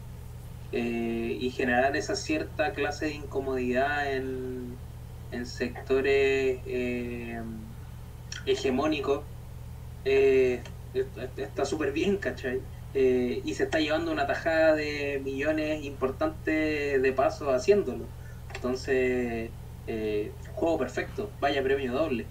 [0.73, 4.81] eh, generar esa cierta clase de incomodidad en,
[5.47, 7.41] sectores eh,
[8.47, 9.27] hegemónicos
[10.05, 12.63] est- está súper bien, ¿cachai?
[12.93, 18.09] Y se está llevando una tajada de millones importantes de paso haciéndolo.
[18.55, 19.53] Entonces,
[19.87, 22.27] eh, juego perfecto, vaya premio doble.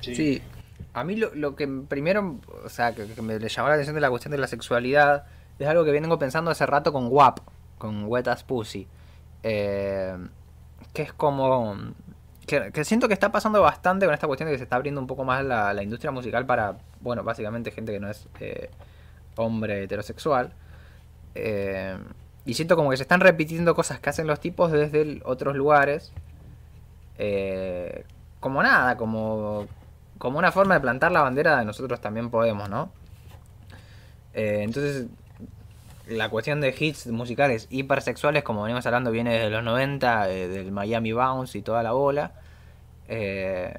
[0.00, 0.42] Sí.
[0.92, 3.94] A mí lo, lo que primero, o sea, que, que me le llamó la atención
[3.94, 5.24] de la cuestión de la sexualidad
[5.58, 7.40] es algo que vengo pensando hace rato con WAP,
[7.78, 8.88] con Wet As Pussy.
[9.42, 10.16] Eh,
[10.92, 11.76] que es como.
[12.46, 15.00] Que, que siento que está pasando bastante con esta cuestión de que se está abriendo
[15.00, 18.70] un poco más la, la industria musical para, bueno, básicamente gente que no es eh,
[19.36, 20.52] hombre heterosexual.
[21.34, 21.96] Eh,
[22.44, 26.12] y siento como que se están repitiendo cosas que hacen los tipos desde otros lugares.
[27.18, 28.04] Eh,
[28.40, 29.66] como nada, como,
[30.18, 32.90] como una forma de plantar la bandera de nosotros también podemos, ¿no?
[34.34, 35.06] Eh, entonces,
[36.06, 40.72] la cuestión de hits musicales hipersexuales, como venimos hablando, viene desde los 90, eh, del
[40.72, 42.32] Miami Bounce y toda la bola.
[43.08, 43.72] Eh,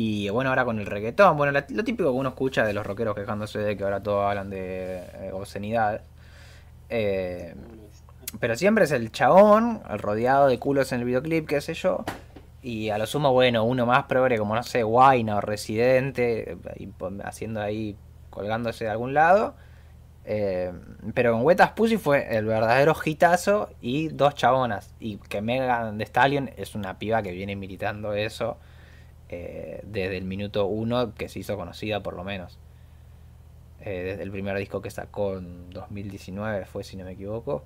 [0.00, 3.16] y bueno, ahora con el reggaetón, bueno, lo típico que uno escucha de los rockeros
[3.16, 6.02] quejándose de que ahora todos hablan de eh, obscenidad.
[6.88, 7.52] Eh,
[8.38, 12.04] pero siempre es el chabón, el rodeado de culos en el videoclip, qué sé yo.
[12.62, 16.88] Y a lo sumo, bueno, uno más progre, como no sé, Wayne o Residente, eh,
[17.24, 17.96] haciendo ahí,
[18.30, 19.56] colgándose de algún lado.
[20.24, 24.94] Pero con Wetas Pussy fue el verdadero hitazo y dos chabonas.
[25.00, 28.58] Y que Megan Thee Stallion es una piba que viene militando eso
[29.28, 32.58] eh, desde el minuto uno que se hizo conocida, por lo menos.
[33.80, 37.62] Eh, desde el primer disco que sacó en 2019, fue si no me equivoco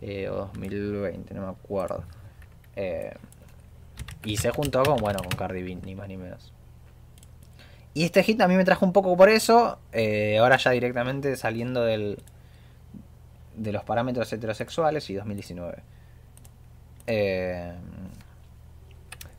[0.00, 2.04] eh, o 2020, no me acuerdo.
[2.76, 3.14] Eh,
[4.24, 6.52] y se juntó con, bueno, con Cardi B, ni más ni menos.
[7.94, 9.78] Y este hit a mí me trajo un poco por eso,
[10.38, 12.18] ahora ya directamente saliendo del,
[13.56, 15.82] de los parámetros heterosexuales y 2019.
[17.06, 17.72] Eh,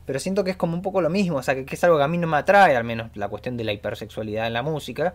[0.08, 2.02] pero siento que es como un poco lo mismo, o sea, que, es algo que
[2.02, 5.12] a mí no me atrae, al menos la cuestión de la hipersexualidad en la música,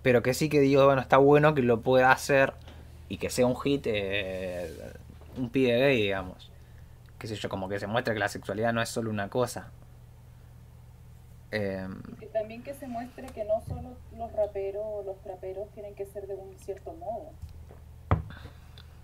[0.00, 2.54] pero que sí que digo, bueno, está bueno que lo pueda hacer
[3.10, 4.74] y que sea un hit, eh,
[5.36, 6.50] un pibe gay, digamos.
[7.18, 9.70] Qué sé yo, como que se muestra que la sexualidad no es solo una cosa.
[11.52, 15.94] Y que también que se muestre que no solo los raperos o los traperos tienen
[15.94, 17.32] que ser de un cierto modo.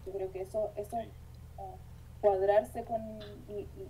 [0.07, 0.97] Yo creo que eso, eso
[1.59, 1.75] ah,
[2.23, 3.19] cuadrarse con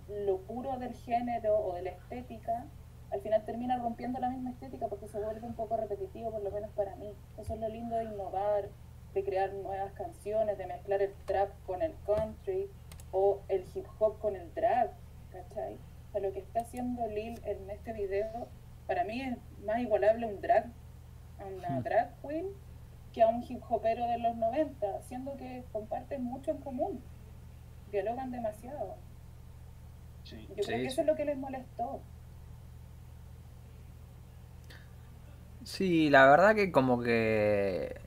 [0.09, 2.65] lo puro del género o de la estética,
[3.11, 6.51] al final termina rompiendo la misma estética porque se vuelve un poco repetitivo, por lo
[6.51, 7.13] menos para mí.
[7.37, 8.69] Eso es lo lindo de innovar,
[9.13, 12.69] de crear nuevas canciones, de mezclar el trap con el country
[13.11, 14.89] o el hip hop con el drag,
[15.31, 15.75] ¿cachai?
[15.75, 18.47] O sea, lo que está haciendo Lil en este video,
[18.87, 20.65] para mí es más igualable a un drag,
[21.39, 21.83] a una Hmm.
[21.83, 22.47] drag queen,
[23.13, 27.03] que a un hip hopero de los 90, siendo que comparten mucho en común,
[27.93, 28.95] dialogan demasiado.
[30.23, 30.47] Sí.
[30.49, 32.01] Yo creo que eso es lo que les molestó.
[35.63, 38.01] Sí, la verdad que como que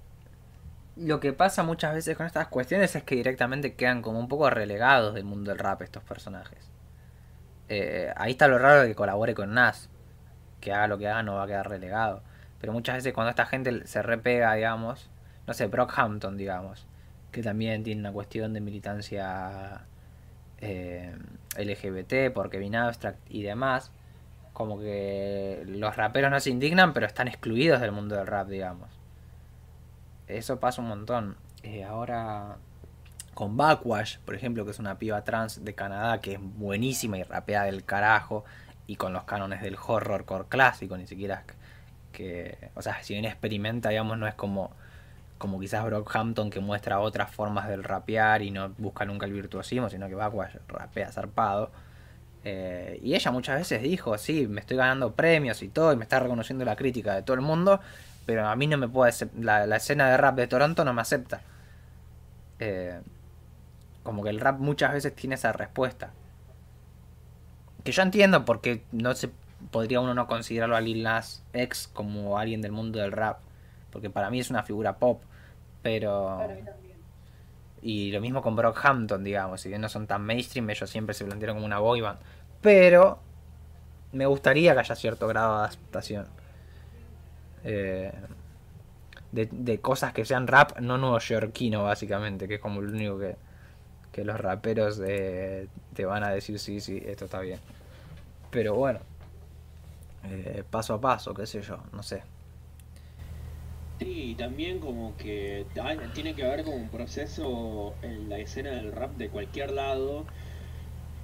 [0.97, 4.49] lo que pasa muchas veces con estas cuestiones es que directamente quedan como un poco
[4.51, 6.71] relegados del mundo del rap estos personajes.
[7.69, 9.91] Eh, ahí está lo raro de que colabore con Nas,
[10.61, 12.23] que haga lo que haga no va a quedar relegado.
[12.61, 15.11] Pero muchas veces cuando esta gente se repega, digamos,
[15.47, 16.87] no sé, Brockhampton, digamos,
[17.31, 19.87] que también tiene una cuestión de militancia
[20.59, 21.15] eh,
[21.57, 23.91] LGBT por Kevin Abstract y demás,
[24.53, 28.89] como que los raperos no se indignan, pero están excluidos del mundo del rap, digamos.
[30.29, 31.37] Eso pasa un montón.
[31.63, 32.57] Eh, ahora
[33.35, 37.23] con Backwash, por ejemplo, que es una piba trans de Canadá que es buenísima y
[37.23, 38.45] rapea del carajo,
[38.87, 41.45] y con los cánones del horrorcore clásico, ni siquiera
[42.13, 44.71] que, o sea, si bien experimenta, digamos, no es como
[45.39, 49.91] como quizás Brockhampton que muestra otras formas del rapear y no busca nunca el virtuosismo,
[49.91, 51.71] sino que Backwash rapea zarpado.
[52.45, 56.05] Eh, y ella muchas veces dijo, sí, me estoy ganando premios y todo, y me
[56.05, 57.81] está reconociendo la crítica de todo el mundo,
[58.25, 61.03] pero a mí no me puede, la, la escena de rap de Toronto no me
[61.03, 61.43] acepta.
[62.59, 63.01] Eh,
[64.03, 66.11] como que el rap muchas veces tiene esa respuesta.
[67.85, 69.31] Que yo entiendo porque no se
[69.71, 73.41] podría uno no considerarlo a Lil Nas X como alguien del mundo del rap.
[73.97, 75.23] Porque para mí es una figura pop.
[75.83, 76.37] Pero.
[76.39, 76.99] Para mí también.
[77.81, 79.63] Y lo mismo con Brockhampton, digamos.
[79.63, 82.19] Si bien no son tan mainstream, ellos siempre se plantearon como una boy band.
[82.61, 83.21] Pero.
[84.13, 86.27] Me gustaría que haya cierto grado de adaptación.
[87.65, 88.13] Eh,
[89.33, 92.49] de, de cosas que sean rap, no neoyorquino, básicamente.
[92.49, 93.37] Que es como lo único que,
[94.13, 97.61] que los raperos eh, te van a decir: sí, sí, esto está bien.
[98.51, 99.01] Pero bueno.
[100.25, 102.23] eh, paso a paso, qué sé yo, no sé.
[103.99, 105.67] Sí, y también como que
[106.15, 110.27] tiene que haber como un proceso en la escena del rap de cualquier lado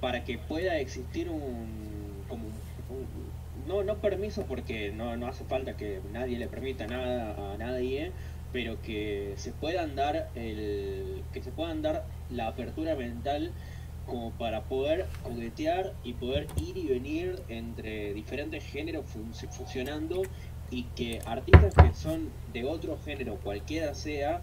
[0.01, 3.33] para que pueda existir un como un-
[3.67, 8.11] no no permiso porque no, no hace falta que nadie le permita nada a nadie,
[8.51, 13.51] pero que se puedan dar el que se puedan dar la apertura mental
[14.07, 20.23] como para poder juguetear y poder ir y venir entre diferentes géneros func- funcionando
[20.73, 24.41] y que artistas que son de otro género, cualquiera sea,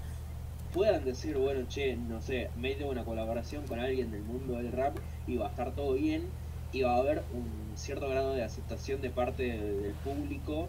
[0.73, 4.97] puedan decir, bueno, che, no sé, me una colaboración con alguien del mundo del rap
[5.27, 6.29] y va a estar todo bien
[6.73, 10.69] y va a haber un cierto grado de aceptación de parte del, del público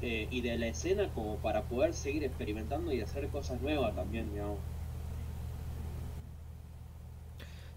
[0.00, 4.32] eh, y de la escena como para poder seguir experimentando y hacer cosas nuevas también,
[4.32, 4.58] digamos.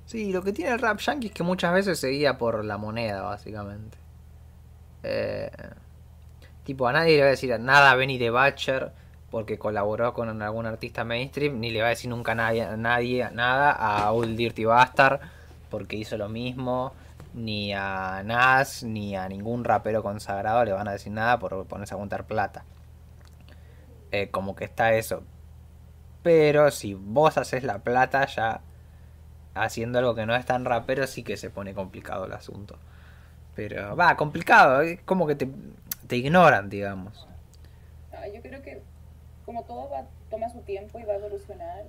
[0.06, 2.78] Sí, lo que tiene el rap yankee es que muchas veces se guía por la
[2.78, 3.98] moneda, básicamente.
[5.02, 5.50] Eh,
[6.64, 8.92] tipo, a nadie le va a decir nada a Benny the Butcher
[9.32, 13.72] porque colaboró con algún artista mainstream, ni le va a decir nunca nadie, nadie nada
[13.72, 15.22] a Old Dirty Bastard
[15.70, 16.94] porque hizo lo mismo,
[17.34, 21.96] ni a Nas, ni a ningún rapero consagrado le van a decir nada por ponerse
[21.96, 22.64] a juntar plata.
[24.12, 25.24] Eh, como que está eso.
[26.22, 28.62] Pero si vos haces la plata ya
[29.56, 32.78] haciendo algo que no es tan rapero, sí que se pone complicado el asunto.
[33.56, 35.48] Pero va, complicado, es como que te,
[36.14, 37.28] te ignoran, digamos.
[38.12, 38.84] Ah, yo creo que
[39.48, 41.86] como todo va toma su tiempo y va a evolucionar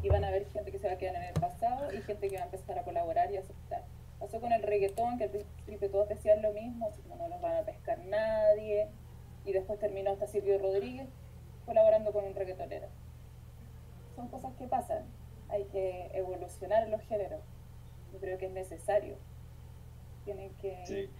[0.00, 2.28] y van a haber gente que se va a quedar en el pasado y gente
[2.28, 3.82] que va a empezar a colaborar y a aceptar.
[4.20, 7.40] Pasó con el reggaetón, que al principio todos decían lo mismo, así como no nos
[7.40, 8.86] van a pescar nadie,
[9.44, 11.08] y después terminó hasta Silvio Rodríguez
[11.66, 12.86] colaborando con un reggaetonero.
[14.14, 15.02] Son cosas que pasan,
[15.48, 17.40] hay que evolucionar en los géneros,
[18.12, 19.16] yo creo que es necesario.
[20.24, 21.10] Tienen que Sí.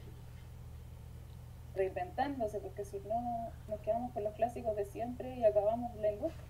[1.75, 6.45] Reinventándose, porque si no nos quedamos con los clásicos de siempre y acabamos la industria.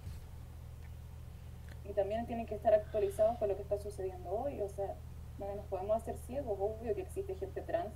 [1.89, 4.95] Y también tienen que estar actualizados con lo que está sucediendo hoy, o sea,
[5.39, 7.93] no nos podemos hacer ciegos, obvio que existe gente trans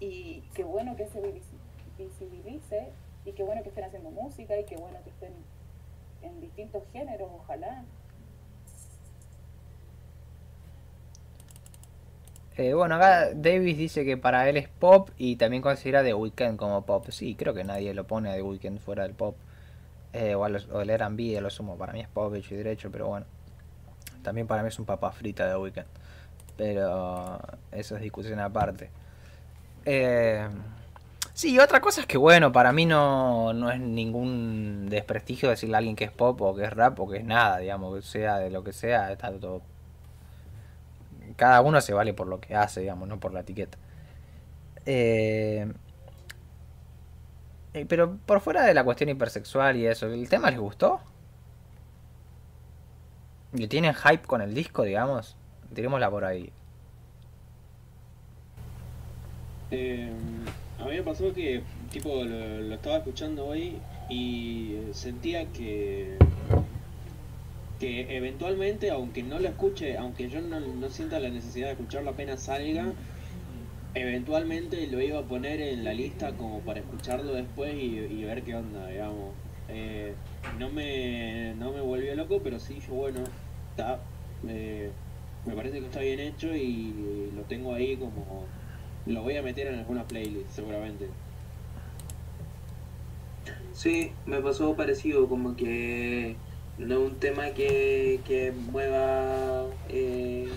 [0.00, 1.58] y qué bueno que se visi-
[1.96, 2.88] visibilice
[3.24, 5.32] y qué bueno que estén haciendo música y qué bueno que estén
[6.22, 7.84] en distintos géneros, ojalá.
[12.56, 16.56] Eh, bueno, acá Davis dice que para él es pop y también considera The Weeknd
[16.56, 17.06] como pop.
[17.10, 19.36] Sí, creo que nadie lo pone a The Weeknd fuera del pop.
[20.12, 21.76] Eh, o, los- o el R&B, lo sumo.
[21.76, 23.26] Para mí es pop hecho y derecho, pero bueno.
[24.22, 25.86] También para mí es un papa frita The Weeknd.
[26.56, 27.40] Pero
[27.72, 28.90] eso es discusión aparte.
[29.84, 30.48] Eh,
[31.34, 35.78] sí, otra cosa es que bueno, para mí no, no es ningún desprestigio decirle a
[35.78, 38.38] alguien que es pop o que es rap o que es nada, digamos, que sea
[38.38, 39.62] de lo que sea, está todo
[41.36, 43.78] cada uno se vale por lo que hace, digamos, no por la etiqueta.
[44.86, 45.72] Eh,
[47.74, 51.00] eh, pero por fuera de la cuestión hipersexual y eso, ¿el tema les gustó?
[53.52, 55.36] ¿Le tienen hype con el disco, digamos?
[55.74, 56.52] Tirémosla por ahí.
[59.70, 60.12] Eh,
[60.78, 63.78] a mí me pasó que, tipo, lo estaba escuchando hoy
[64.08, 66.18] y sentía que
[67.84, 72.10] que eventualmente, aunque no lo escuche, aunque yo no, no sienta la necesidad de escucharlo
[72.10, 72.92] apenas salga,
[73.94, 78.42] eventualmente lo iba a poner en la lista como para escucharlo después y, y ver
[78.42, 79.34] qué onda, digamos.
[79.68, 80.14] Eh,
[80.58, 83.20] no me no me volvió loco, pero sí, yo bueno,
[83.70, 83.98] está,
[84.48, 84.90] eh,
[85.44, 88.46] me parece que está bien hecho y lo tengo ahí como
[89.06, 91.08] lo voy a meter en alguna playlist seguramente.
[93.74, 96.36] Sí, me pasó parecido, como que
[96.78, 100.48] no es un tema que, que mueva eh,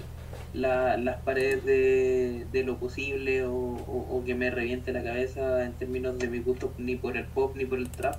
[0.53, 5.63] la- las paredes de, de lo posible o, o- o que me reviente la cabeza
[5.65, 8.15] en términos de mi gusto ni por el pop ni por el trap.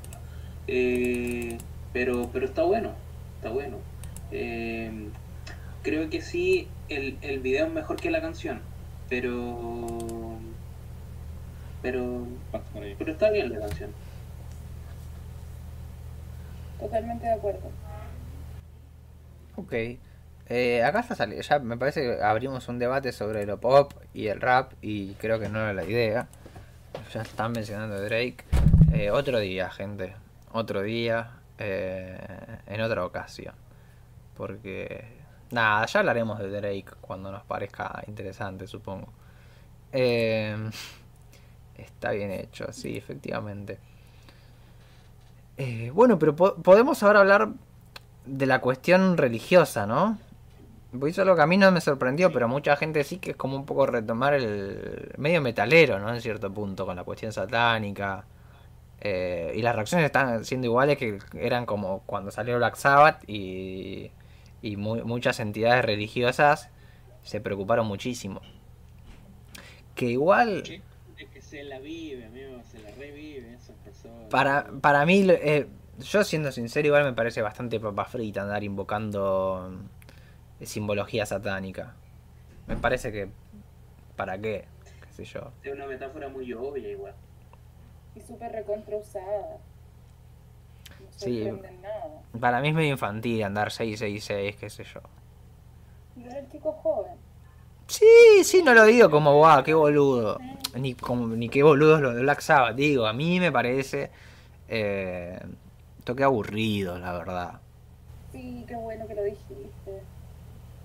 [0.68, 1.58] Eh,
[1.92, 2.92] pero, pero está bueno,
[3.36, 3.78] está bueno.
[4.30, 5.08] Eh,
[5.82, 8.60] creo que sí, el, el video es mejor que la canción,
[9.08, 10.36] pero...
[11.80, 12.26] Pero,
[12.98, 13.90] pero está bien la canción.
[16.80, 17.70] Totalmente de acuerdo.
[19.58, 19.72] Ok.
[20.50, 24.28] Eh, acá está saliendo, ya me parece que abrimos un debate sobre lo pop y
[24.28, 26.28] el rap y creo que no era la idea.
[27.12, 28.44] Ya están mencionando Drake.
[28.92, 30.14] Eh, otro día, gente.
[30.52, 31.32] Otro día.
[31.58, 32.18] eh,
[32.66, 33.54] en otra ocasión.
[34.36, 35.18] Porque...
[35.50, 39.12] Nada, ya hablaremos de Drake cuando nos parezca interesante, supongo.
[39.92, 40.56] Eh,
[41.76, 43.78] está bien hecho, sí, efectivamente.
[45.92, 47.48] Bueno, pero po- podemos ahora hablar
[48.28, 50.18] de la cuestión religiosa, ¿no?
[51.06, 53.56] Es algo que a mí no me sorprendió, pero mucha gente sí que es como
[53.56, 56.14] un poco retomar el medio metalero, ¿no?
[56.14, 58.24] En cierto punto, con la cuestión satánica.
[59.00, 64.10] Eh, y las reacciones están siendo iguales que eran como cuando salió Black Sabbath y,
[64.60, 66.68] y mu- muchas entidades religiosas
[67.22, 68.40] se preocuparon muchísimo.
[69.94, 70.64] Que igual...
[71.18, 74.28] Es que se la vive, amigo, se la revive esas personas.
[74.30, 75.66] Para, para mí, eh,
[75.98, 79.70] yo siendo sincero, igual me parece bastante papa frita andar invocando
[80.60, 81.94] mm, simbología satánica.
[82.66, 83.28] Me parece que...
[84.16, 84.66] ¿Para qué?
[85.06, 85.52] ¿Qué sé yo?
[85.62, 87.14] Es una metáfora muy obvia igual.
[88.14, 89.58] Y súper recontra usada.
[91.00, 91.44] No Sí.
[91.82, 92.22] nada.
[92.40, 95.00] Para mí es medio infantil andar 666, qué sé yo.
[96.16, 97.14] Y era el chico joven.
[97.86, 100.38] Sí, sí, no lo digo como, guau, qué boludo.
[100.74, 102.76] Ni, como, ni qué boludo es lo de Black Sabbath.
[102.76, 104.10] Digo, a mí me parece...
[104.68, 105.38] Eh,
[106.08, 107.60] toque aburrido, la verdad.
[108.32, 110.00] Sí, qué bueno que lo dijiste.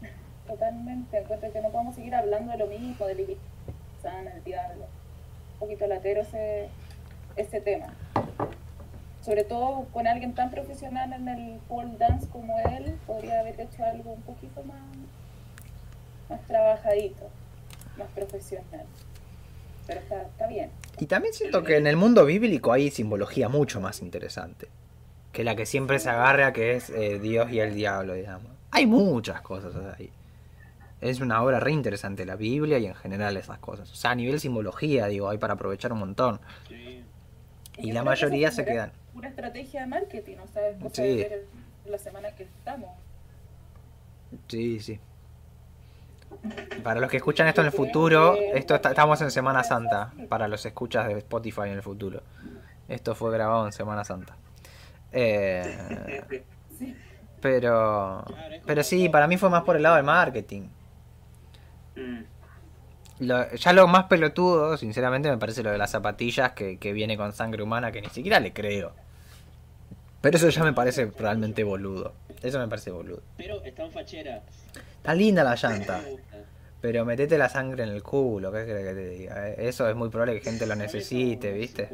[0.48, 1.18] Totalmente.
[1.18, 3.38] Encuentro que no podemos seguir hablando de lo mismo, de Lili
[4.02, 4.84] Sana, el diablo.
[5.54, 6.68] Un poquito latero ese,
[7.38, 7.94] ese tema.
[9.22, 13.86] Sobre todo con alguien tan profesional en el pole dance como él, podría haber hecho
[13.86, 14.82] algo un poquito más,
[16.30, 17.30] más trabajadito,
[17.98, 18.86] más profesional.
[19.88, 20.70] Pero está, está bien.
[21.00, 24.68] Y también siento que en el mundo bíblico hay simbología mucho más interesante.
[25.34, 28.50] Que la que siempre se agarra que es eh, Dios y el diablo, digamos.
[28.72, 30.10] Hay muchas cosas ahí.
[31.02, 33.92] Es una obra re interesante la Biblia y en general esas cosas.
[33.92, 36.40] O sea, a nivel simbología, digo, hay para aprovechar un montón.
[36.70, 37.04] Sí.
[37.78, 38.94] Y la mayoría se quedan.
[39.14, 41.02] Pura estrategia de marketing, o sea, es cosa Sí.
[41.10, 41.46] de ver
[41.88, 42.90] la semana que estamos.
[44.48, 45.00] Sí, sí.
[46.84, 50.14] Para los que escuchan esto en el futuro, esto está- estamos en Semana Santa.
[50.30, 52.22] Para los escuchas de Spotify en el futuro.
[52.88, 54.36] Esto fue grabado en Semana Santa.
[55.14, 56.44] Eh,
[57.42, 58.26] pero,
[58.66, 60.64] pero sí, para mí fue más por el lado del marketing.
[61.96, 62.20] Mm.
[63.20, 67.16] Lo- ya lo más pelotudo, sinceramente, me parece lo de las zapatillas que, que viene
[67.18, 68.94] con sangre humana, que ni siquiera le creo.
[70.22, 72.14] Pero eso ya me parece realmente boludo.
[72.42, 73.22] Eso me parece boludo.
[73.38, 74.42] Pero están facheras.
[74.98, 76.02] Está linda la llanta.
[76.82, 79.50] Pero metete la sangre en el culo, ¿qué crees que te diga?
[79.50, 81.88] Eso es muy probable que gente lo necesite, ¿viste?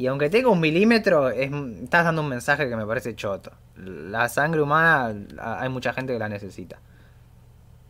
[0.00, 0.02] 50, boludo.
[0.02, 1.50] Y aunque tenga un milímetro, es,
[1.82, 3.52] estás dando un mensaje que me parece choto.
[3.76, 6.78] La sangre humana, hay mucha gente que la necesita.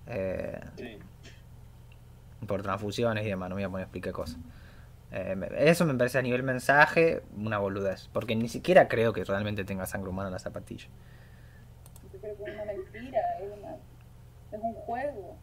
[0.07, 0.99] Eh, Sí.
[2.47, 4.39] por transfusiones y demás, no me voy a poner a explicar cosas.
[5.13, 9.65] Eh, eso me parece a nivel mensaje una boludez, porque ni siquiera creo que realmente
[9.65, 10.87] tenga sangre humana en la zapatilla.
[12.13, 13.71] Yo creo que es una mentira, es, una,
[14.53, 15.37] es un juego,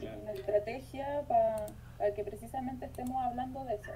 [0.00, 3.90] una estrategia para que precisamente estemos hablando de eso.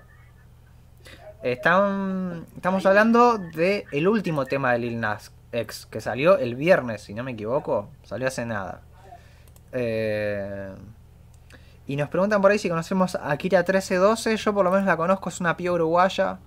[1.42, 7.14] Estamos hablando de el último tema de Lil Nas X, que salió el viernes, si
[7.14, 8.82] no me equivoco, salió hace nada.
[9.72, 10.72] Eh,
[11.86, 14.96] y nos preguntan por ahí si conocemos a Akira 1312, yo por lo menos la
[14.96, 16.38] conozco, es una piba uruguaya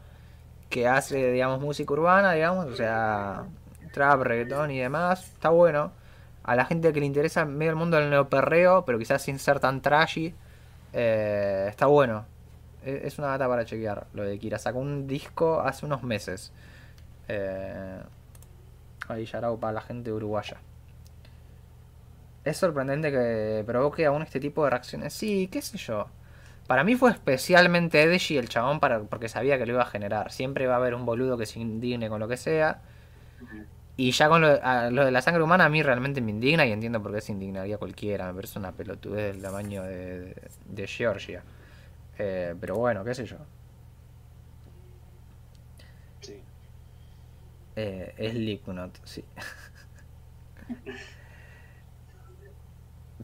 [0.69, 3.43] que hace, digamos, música urbana, digamos, o sea,
[3.91, 5.91] trap, reggaetón y demás, está bueno.
[6.43, 9.59] A la gente que le interesa medio el mundo del neoperreo, pero quizás sin ser
[9.59, 10.33] tan trashy,
[10.93, 12.25] eh, está bueno.
[12.85, 14.59] E- Es una data para chequear lo de Kira.
[14.59, 16.53] Sacó un disco hace unos meses.
[17.29, 18.01] Eh,
[19.07, 20.57] ahí yarao para la gente uruguaya.
[22.43, 25.13] Es sorprendente que provoque aún este tipo de reacciones.
[25.13, 26.07] Sí, qué sé yo.
[26.67, 30.31] Para mí fue especialmente edgy el chabón para, porque sabía que lo iba a generar.
[30.31, 32.81] Siempre va a haber un boludo que se indigne con lo que sea.
[33.97, 36.31] Y ya con lo de, a- lo de la sangre humana a mí realmente me
[36.31, 38.27] indigna y entiendo por qué se indignaría cualquiera.
[38.27, 41.43] Me parece una pelotudez del tamaño de, de Georgia.
[42.17, 43.37] Eh, pero bueno, qué sé yo.
[46.21, 46.43] Sí.
[47.75, 49.23] Eh, es Slipknot, sí.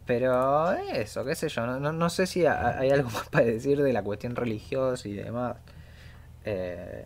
[0.05, 1.65] Pero eso, qué sé yo.
[1.65, 5.07] No, no, no sé si ha- hay algo más para decir de la cuestión religiosa
[5.07, 5.57] y demás.
[6.45, 7.05] Eh,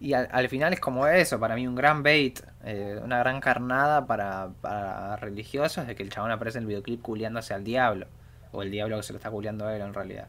[0.00, 3.40] y al, al final es como eso, para mí un gran bait, eh, una gran
[3.40, 8.06] carnada para, para religiosos de que el chabón aparece en el videoclip culiándose al diablo.
[8.52, 10.28] O el diablo que se lo está culiando a él en realidad.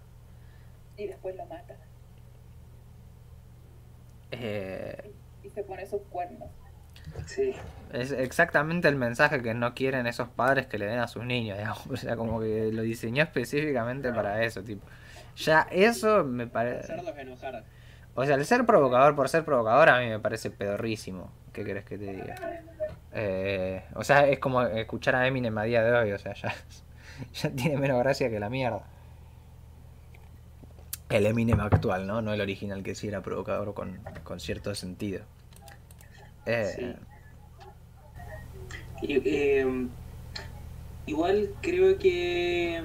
[0.97, 1.75] Y después lo mata
[4.31, 5.11] Eh,
[5.43, 6.49] y se pone sus cuernos.
[7.27, 7.53] Sí.
[7.91, 11.57] Es exactamente el mensaje que no quieren esos padres que le den a sus niños,
[11.57, 11.85] digamos.
[11.91, 14.85] O sea, como que lo diseñó específicamente para eso, tipo.
[15.35, 16.93] Ya eso me parece...
[18.15, 21.31] O sea, el ser provocador por ser provocador a mí me parece pedorrísimo.
[21.51, 22.35] ¿Qué querés que te diga?
[23.11, 26.53] Eh, o sea, es como escuchar a Eminem a día de hoy, o sea, ya,
[27.33, 28.83] ya tiene menos gracia que la mierda.
[31.13, 32.21] El Eminem actual, ¿no?
[32.23, 35.21] No el original que sí era provocador con, con cierto sentido.
[36.47, 36.95] Eh, Sí.
[39.25, 39.87] Eh,
[41.05, 42.81] igual creo que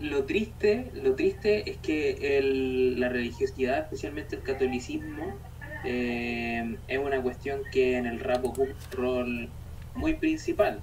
[0.00, 5.34] mm, lo triste, lo triste es que el- la religiosidad, especialmente el catolicismo,
[5.84, 9.48] eh, es una cuestión que en el rap ocupa un rol
[9.94, 10.80] muy principal,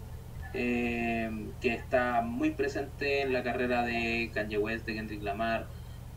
[0.53, 1.29] eh,
[1.59, 5.67] que está muy presente en la carrera de Kanye West, de Kendrick Lamar,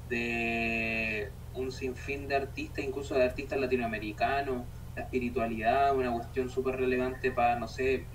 [0.08, 4.66] de un sinfín de artistas, incluso de artistas latinoamericanos,
[4.96, 8.06] la espiritualidad, una cuestión súper relevante para, no sé,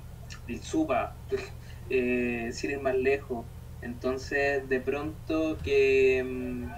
[0.48, 1.16] el supa,
[1.90, 3.46] eh, sin ir más lejos.
[3.82, 6.72] Entonces, de pronto que, mm,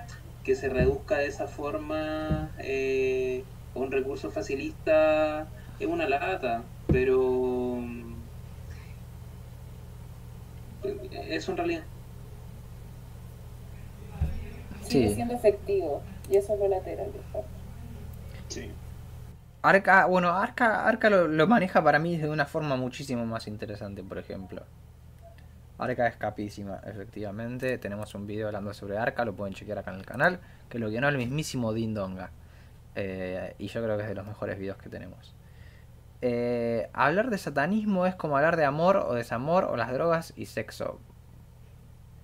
[0.44, 8.22] que se reduzca de esa forma eh, un recurso facilista es una lata, pero mm,
[11.30, 11.84] eso en realidad.
[14.84, 15.16] Sigue Sí.
[15.16, 16.02] siendo efectivo.
[16.30, 17.12] Y eso es lo lateral.
[18.48, 18.72] Sí.
[19.64, 24.04] Arca, bueno, Arca, Arca lo, lo maneja para mí de una forma muchísimo más interesante,
[24.04, 24.64] por ejemplo.
[25.78, 27.78] Arca es capísima, efectivamente.
[27.78, 30.90] Tenemos un video hablando sobre Arca, lo pueden chequear acá en el canal, que lo
[30.90, 32.32] guionó el mismísimo Dindonga.
[32.96, 35.34] Eh, y yo creo que es de los mejores videos que tenemos.
[36.22, 40.46] Eh, hablar de satanismo es como hablar de amor o desamor o las drogas y
[40.46, 41.00] sexo.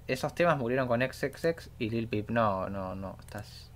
[0.08, 2.30] Esos temas murieron con XXX y Lil Peep.
[2.30, 3.72] No, no, no, estás.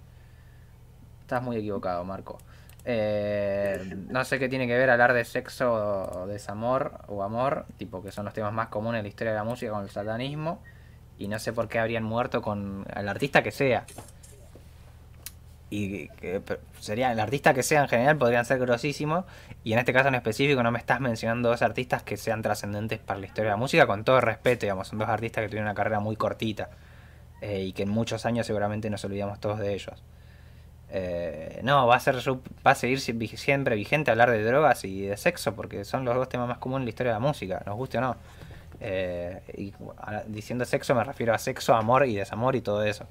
[1.21, 2.37] Estás muy equivocado, Marco.
[2.83, 8.01] Eh, no sé qué tiene que ver hablar de sexo o desamor o amor, tipo
[8.01, 10.61] que son los temas más comunes en la historia de la música con el satanismo.
[11.17, 13.85] Y no sé por qué habrían muerto con el artista que sea.
[15.71, 16.41] Y que
[16.79, 19.25] sería el artista que sea en general podrían ser grosísimos.
[19.63, 22.99] Y en este caso en específico no me estás mencionando dos artistas que sean trascendentes
[22.99, 25.67] para la historia de la música, con todo respeto, digamos, son dos artistas que tuvieron
[25.67, 26.69] una carrera muy cortita.
[27.41, 30.03] eh, y que en muchos años seguramente nos olvidamos todos de ellos.
[30.93, 35.17] Eh, no, va a ser va a seguir siempre vigente hablar de drogas y de
[35.17, 37.75] sexo, porque son los dos temas más comunes en la historia de la música, nos
[37.77, 38.17] guste o no.
[38.79, 39.73] Eh, y
[40.27, 43.05] diciendo sexo me refiero a sexo, amor y desamor y todo eso.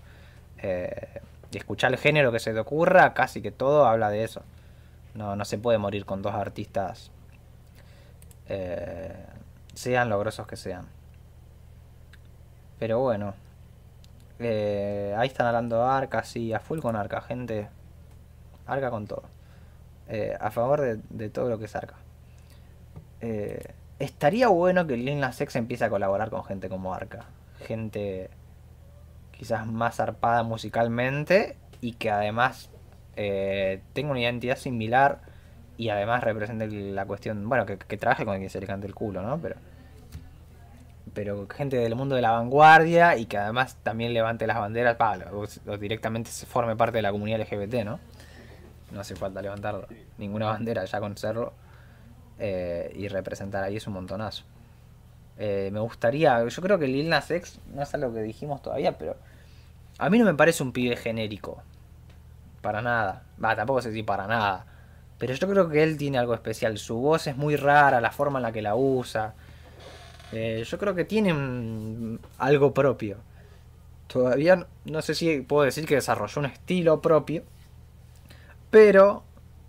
[0.58, 1.20] Eh,
[1.50, 4.42] y escuchar el género que se te ocurra, casi que todo habla de eso.
[5.14, 7.10] No, no se puede morir con dos artistas,
[8.48, 9.14] eh,
[9.74, 10.86] sean lo grosos que sean.
[12.78, 13.34] Pero bueno,
[14.40, 17.68] eh, ahí están hablando de Arca, sí, a full con Arca, gente.
[18.66, 19.22] Arca con todo.
[20.08, 21.94] Eh, a favor de, todo lo que es Arca.
[24.00, 27.26] Estaría bueno que Lil Nas X empiece a colaborar con gente como Arca.
[27.66, 28.30] Gente
[29.40, 32.68] quizás más zarpada musicalmente y que además
[33.16, 35.22] eh, tenga una identidad similar
[35.78, 38.94] y además represente la cuestión, bueno, que, que trabaje con quien se le cante el
[38.94, 39.38] culo, ¿no?
[39.38, 39.56] Pero
[41.14, 45.18] pero gente del mundo de la vanguardia y que además también levante las banderas, pa,
[45.32, 47.98] o, directamente se forme parte de la comunidad LGBT, ¿no?
[48.92, 49.88] No hace falta levantar
[50.18, 51.54] ninguna bandera, ya con serlo
[52.38, 54.44] eh, y representar ahí es un montonazo.
[55.38, 58.98] Eh, me gustaría, yo creo que Lil Nas X, no es algo que dijimos todavía,
[58.98, 59.16] pero
[60.00, 61.62] a mí no me parece un pibe genérico.
[62.62, 63.24] Para nada.
[63.42, 64.66] Va, tampoco sé si para nada.
[65.18, 66.78] Pero yo creo que él tiene algo especial.
[66.78, 69.34] Su voz es muy rara, la forma en la que la usa.
[70.32, 73.18] Eh, yo creo que tiene algo propio.
[74.06, 77.44] Todavía no, no sé si puedo decir que desarrolló un estilo propio.
[78.70, 79.24] Pero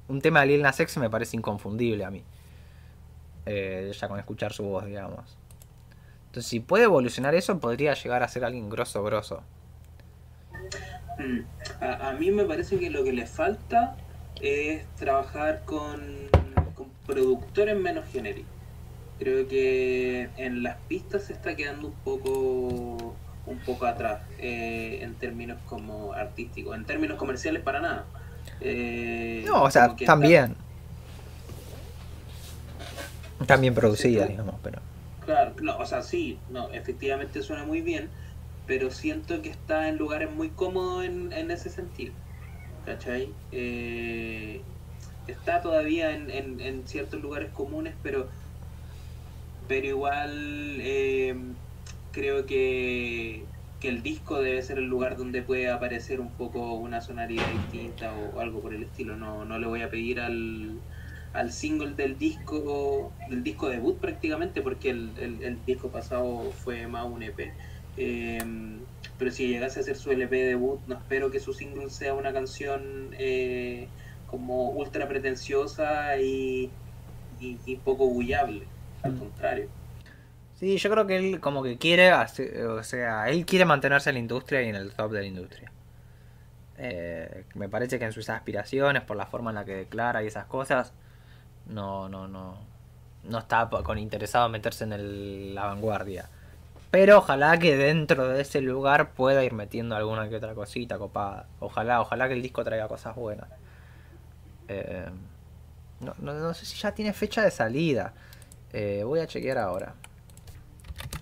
[0.07, 2.23] un tema de Lil Nas X me parece inconfundible a mí.
[3.45, 5.37] Eh, ya con escuchar su voz, digamos.
[6.27, 9.43] Entonces, si puede evolucionar eso, podría llegar a ser alguien grosso, grosso.
[11.25, 11.83] Mm.
[11.83, 13.95] A, a mí me parece que lo que le falta
[14.41, 16.01] es trabajar con,
[16.75, 18.49] con productores menos genéricos.
[19.19, 23.15] Creo que en las pistas se está quedando un poco
[23.47, 28.05] un poco atrás eh, en términos como artísticos, en términos comerciales para nada.
[28.61, 30.55] Eh, No, o sea, está- también.
[33.47, 34.79] También producida, Sí, digamos, pero.
[35.25, 38.09] Claro, no, o sea, sí, no, efectivamente suena muy bien,
[38.67, 42.13] pero siento que está en lugares muy cómodos en, en ese sentido.
[42.85, 43.33] ¿Cachai?
[43.51, 44.61] Eh,
[45.27, 48.29] está todavía en, en, en ciertos lugares comunes, pero,
[49.67, 51.35] pero igual eh,
[52.11, 53.45] creo que,
[53.79, 58.13] que el disco debe ser el lugar donde puede aparecer un poco una sonoridad distinta
[58.13, 59.15] o, algo por el estilo.
[59.17, 60.83] No, no le voy a pedir al,
[61.33, 66.87] al single del disco del disco debut prácticamente porque el, el, el disco pasado fue
[66.87, 67.55] más un EP
[67.97, 68.39] eh,
[69.17, 72.33] pero si llegase a ser su LP debut no espero que su single sea una
[72.33, 73.87] canción eh,
[74.27, 76.71] como ultra pretenciosa y,
[77.39, 78.67] y, y poco bullable
[79.03, 79.19] al Mm.
[79.19, 79.69] contrario
[80.53, 84.15] Sí, yo creo que él como que quiere, hacer- o sea, él quiere mantenerse en
[84.15, 85.71] la industria y en el top de la industria.
[86.77, 90.27] Eh, me parece que en sus aspiraciones, por la forma en la que declara y
[90.27, 90.93] esas cosas,
[91.67, 92.57] no, no, no,
[93.23, 96.29] no está con interesado en meterse en el- la vanguardia.
[96.91, 101.47] Pero ojalá que dentro de ese lugar pueda ir metiendo alguna que otra cosita copada.
[101.59, 103.47] Ojalá, ojalá que el disco traiga cosas buenas.
[104.67, 105.09] Eh,
[106.01, 108.13] no, no, sé si ya tiene fecha de salida.
[108.73, 109.93] Eh, voy a chequear ahora.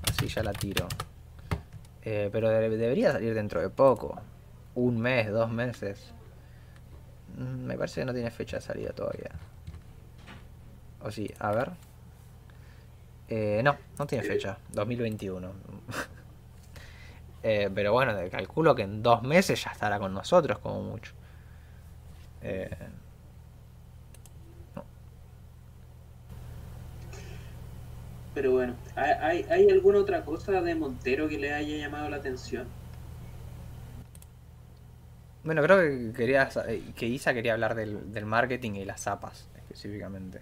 [0.10, 0.88] Así ya la tiro.
[2.02, 4.20] Eh, pero de- debería salir dentro de poco.
[4.74, 6.14] Un mes, dos meses.
[7.38, 9.32] Mm, Me parece que no tiene fecha de salida todavía.
[11.02, 11.72] O sí, a ver.
[13.30, 14.58] Eh, no, no tiene fecha.
[14.70, 15.52] 2021.
[17.42, 21.14] Eh, pero bueno, calculo que en dos meses ya estará con nosotros como mucho.
[22.42, 22.70] Eh,
[28.34, 32.18] pero bueno ¿hay, hay, hay alguna otra cosa de Montero que le haya llamado la
[32.18, 32.68] atención?
[35.44, 36.50] bueno, creo que quería
[36.96, 40.42] que Isa quería hablar del, del marketing y las zapas específicamente.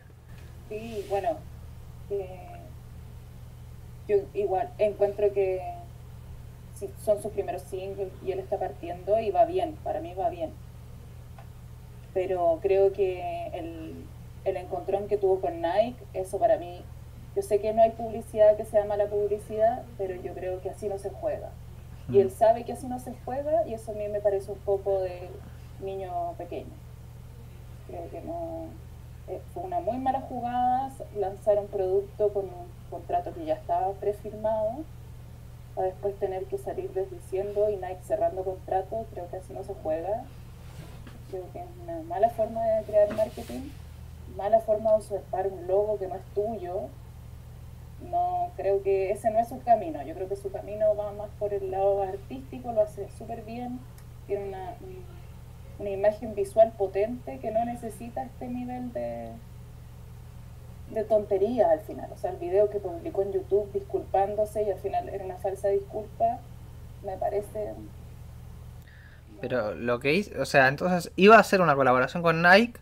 [0.68, 1.38] Sí, bueno,
[2.10, 2.57] eh,
[4.08, 5.62] yo igual encuentro que
[6.76, 10.30] si son sus primeros singles y él está partiendo y va bien, para mí va
[10.30, 10.52] bien.
[12.14, 14.06] Pero creo que el,
[14.46, 16.82] el encontrón que tuvo con Nike, eso para mí,
[17.36, 20.88] yo sé que no hay publicidad que sea mala publicidad, pero yo creo que así
[20.88, 21.52] no se juega.
[22.10, 24.60] Y él sabe que así no se juega y eso a mí me parece un
[24.60, 25.30] poco de
[25.82, 26.72] niño pequeño.
[27.88, 28.68] Creo que no,
[29.28, 33.92] eh, fue una muy mala jugada lanzar un producto con un contrato que ya estaba
[33.94, 34.84] prefirmado
[35.76, 39.74] a después tener que salir desdiciendo y Nike cerrando contrato, creo que así no se
[39.76, 40.24] juega.
[41.30, 43.70] Creo que es una mala forma de crear marketing,
[44.36, 46.84] mala forma de usurpar un logo que no es tuyo.
[48.10, 50.02] No, creo que ese no es su camino.
[50.04, 53.80] Yo creo que su camino va más por el lado artístico, lo hace súper bien,
[54.28, 55.18] tiene una, un-
[55.80, 59.32] una imagen visual potente que no necesita este nivel de,
[60.92, 62.10] de tontería al final.
[62.14, 65.68] O sea, el video que publicó en YouTube disculpándose y al final era una falsa
[65.70, 66.40] disculpa,
[67.04, 67.74] me parece...
[69.42, 72.80] Pero lo que hizo, o sea, entonces iba a hacer una colaboración con Nike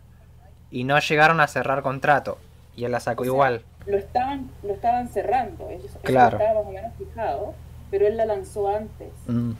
[0.70, 2.38] y no llegaron a cerrar contrato.
[2.74, 3.62] Y él la sacó O sea, igual.
[3.86, 6.38] Lo estaban, lo estaban cerrando, ellos, Claro.
[6.38, 7.54] estaba más o menos fijado,
[7.90, 9.52] pero él la lanzó antes, Mm,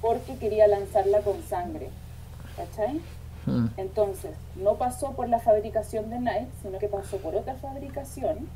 [0.00, 1.88] porque quería lanzarla con sangre.
[2.56, 3.00] ¿Cachai?
[3.46, 8.48] Mm, Entonces, no pasó por la fabricación de Nike, sino que pasó por otra fabricación,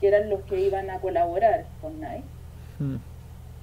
[0.00, 2.24] que eran los que iban a colaborar con Nike,
[2.80, 2.96] mm.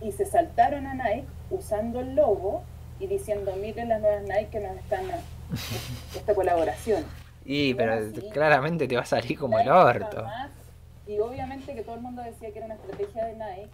[0.01, 2.61] y se saltaron a Nike usando el logo
[2.99, 5.19] y diciendo, miren las nuevas Nike que nos están a-
[6.15, 7.03] esta colaboración.
[7.45, 7.97] Y, pero
[8.31, 10.17] claramente te va a salir como el orto.
[10.23, 10.51] jamás-
[11.07, 13.69] y obviamente que todo el mundo decía que era una estrategia de Nike,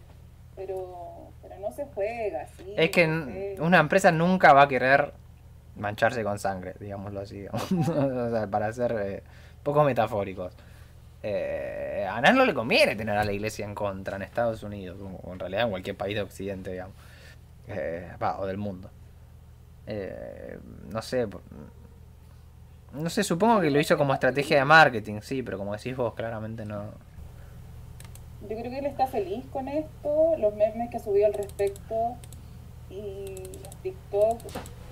[0.56, 2.74] pero, pero no se juega así.
[2.78, 5.12] Es que no una empresa nunca va a querer
[5.78, 7.46] mancharse con sangre, digámoslo así.
[7.52, 9.24] o sea, para ser eh,
[9.64, 10.54] poco metafóricos.
[11.24, 15.00] Eh, a nadie no le conviene tener a la iglesia en contra en Estados Unidos,
[15.24, 16.96] o en realidad en cualquier país de Occidente, digamos.
[17.68, 18.90] Eh, o del mundo.
[20.92, 21.28] No sé.
[22.94, 26.14] No sé, supongo que lo hizo como estrategia de marketing, sí, pero como decís vos,
[26.14, 26.92] claramente no.
[28.42, 32.16] Yo creo que él está feliz con esto, los memes que ha subido al respecto
[32.90, 33.76] y los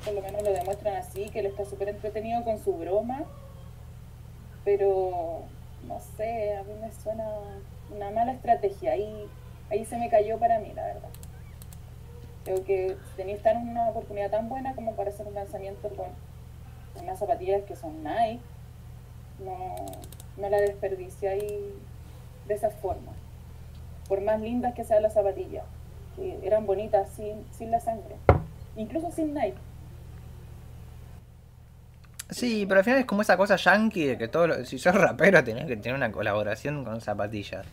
[0.03, 3.23] por lo menos lo demuestran así, que él está súper entretenido con su broma,
[4.65, 5.43] pero
[5.87, 7.25] no sé, a mí me suena
[7.95, 9.27] una mala estrategia, ahí,
[9.69, 11.09] ahí se me cayó para mí, la verdad.
[12.43, 16.07] Creo que tenía estar en una oportunidad tan buena como para hacer un lanzamiento con
[17.01, 18.41] unas zapatillas que son Nike,
[19.39, 19.75] no,
[20.37, 21.73] no la desperdicia ahí
[22.47, 23.13] de esa forma.
[24.09, 25.63] Por más lindas que sean las zapatillas,
[26.15, 28.15] que eran bonitas sin, sin la sangre,
[28.75, 29.57] incluso sin Nike.
[32.29, 34.95] Sí, pero al final es como esa cosa yankee de que todo lo- si sos
[34.95, 37.65] rapero tenés que tener una colaboración con zapatillas.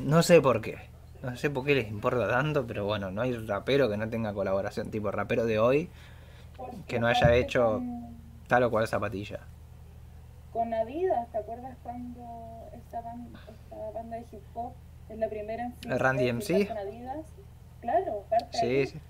[0.00, 0.76] No sé por qué.
[1.22, 4.32] No sé por qué les importa tanto, pero bueno, no hay rapero que no tenga
[4.32, 5.90] colaboración, tipo rapero de hoy,
[6.86, 7.82] Que no haya hecho-
[8.46, 9.40] tal o cual zapatilla.
[10.52, 14.72] con Adidas, ¿te acuerdas cuando esta, ban- esta banda de hip hop
[15.08, 16.66] es la primera en Randy MC.
[16.66, 17.26] con Adidas?
[17.80, 19.00] Claro, parte Sí, sí.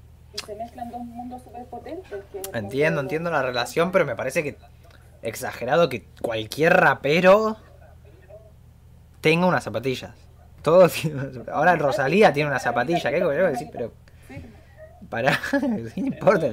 [0.44, 2.20] Se mezclan dos mundos súper potentes.
[2.52, 4.56] Entiendo, entiendo la relación, pero me parece que
[5.22, 7.56] exagerado que cualquier rapero
[9.20, 10.12] tenga unas zapatillas.
[10.62, 11.56] Todos tienen unas zapatillas.
[11.56, 13.68] Ahora Rosalía tiene una zapatilla, ¿qué coño decir?
[13.72, 13.92] Pero
[15.08, 15.38] para,
[15.94, 16.46] ¿qué importa?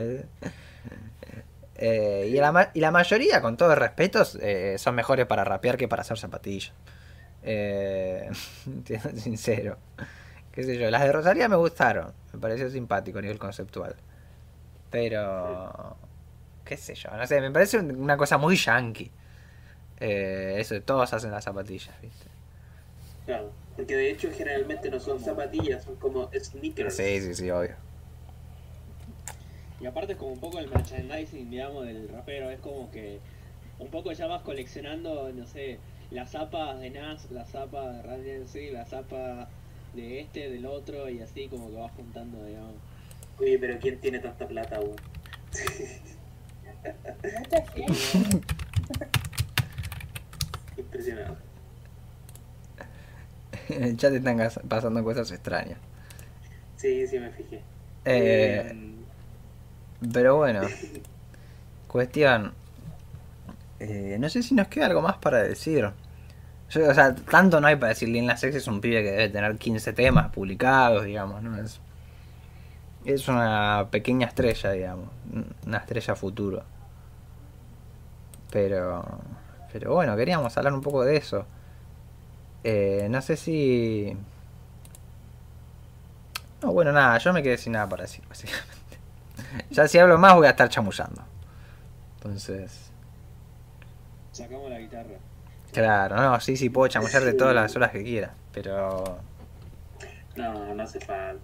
[1.78, 5.44] Eh, y, la, ma- y la mayoría, con todo el respeto, eh, son mejores para
[5.44, 6.74] rapear que para hacer zapatillas.
[7.44, 8.30] Eh,
[9.16, 9.78] sincero.
[10.56, 12.14] Qué sé yo, las de Rosalía me gustaron.
[12.34, 13.96] Me pareció simpático a nivel conceptual.
[14.90, 15.98] Pero.
[16.64, 19.12] Qué sé yo, no sé, me parece un- una cosa muy yankee.
[20.00, 22.26] Eh, eso, todos hacen las zapatillas, ¿viste?
[23.26, 26.96] Claro, porque de hecho generalmente no son zapatillas, son como sneakers.
[26.96, 27.76] Sí, sí, sí, obvio.
[29.80, 33.20] Y aparte es como un poco el merchandising, digamos, del rapero, es como que
[33.78, 35.80] un poco ya vas coleccionando, no sé,
[36.12, 39.48] las zapas de Nas, las zapas de DMC, las zapas
[39.96, 42.74] de este, del otro, y así como que vas juntando, digamos.
[43.40, 44.96] Oye, pero ¿quién tiene tanta plata gente.
[50.78, 51.38] Impresionado.
[53.70, 55.80] En el chat están pasando cosas extrañas.
[56.76, 57.62] Sí, sí me fijé.
[58.06, 58.94] Eh,
[60.14, 60.62] Pero bueno,
[61.88, 62.54] cuestión.
[63.80, 65.90] eh, no sé si nos queda algo más para decir.
[66.70, 68.10] Yo, o sea, tanto no hay para decir.
[68.10, 71.58] Lil Nas X es un pibe que debe tener 15 temas publicados, digamos, ¿no?
[71.58, 71.80] Es,
[73.06, 75.10] es una pequeña estrella, digamos.
[75.66, 76.64] Una estrella futuro.
[78.52, 79.04] Pero.
[79.72, 81.46] Pero bueno, queríamos hablar un poco de eso.
[82.64, 84.18] Eh, no sé si.
[86.62, 88.74] No, bueno, nada, yo me quedé sin nada para decir, básicamente.
[89.70, 91.22] Ya si hablo más voy a estar chamullando.
[92.18, 92.92] Entonces,
[94.36, 95.16] Sacamos la guitarra.
[95.76, 98.34] Claro, no, sí, sí, puedo chamullar de todas las horas que quiera.
[98.54, 99.20] Pero,
[100.36, 101.42] No, no hace falta.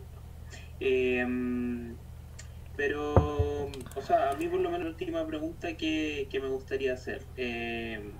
[0.79, 1.95] Em,
[2.75, 3.13] pero,
[3.95, 7.21] o sea, a mí por lo menos la última pregunta que, que me gustaría hacer.
[7.37, 8.11] em,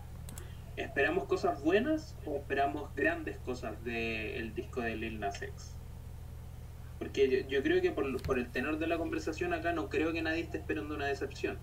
[0.77, 5.75] ¿Esperamos cosas buenas o esperamos grandes cosas del disco de Lil Nas X?
[6.97, 10.13] Porque yo, yo creo que por, por el tenor de la conversación acá no creo
[10.13, 11.57] que nadie esté esperando una decepción.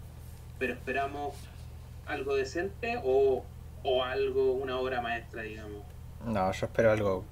[0.58, 1.34] Pero esperamos
[2.06, 3.44] algo decente o,
[3.82, 5.82] o algo, una obra maestra, digamos.
[6.24, 7.24] no, yo espero algo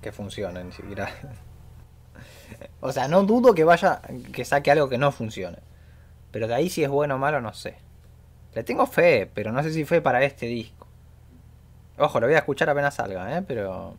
[0.00, 1.10] que funcione, ni siquiera.
[2.80, 5.58] O sea, no dudo que vaya, que saque algo que no funcione.
[6.32, 7.76] Pero de ahí si es bueno o malo, no sé.
[8.54, 10.86] Le tengo fe, pero no sé si fe para este disco.
[11.98, 13.42] Ojo, lo voy a escuchar apenas salga, ¿eh?
[13.46, 13.94] Pero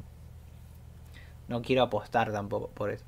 [1.47, 3.05] no quiero apostar tampoco por eso.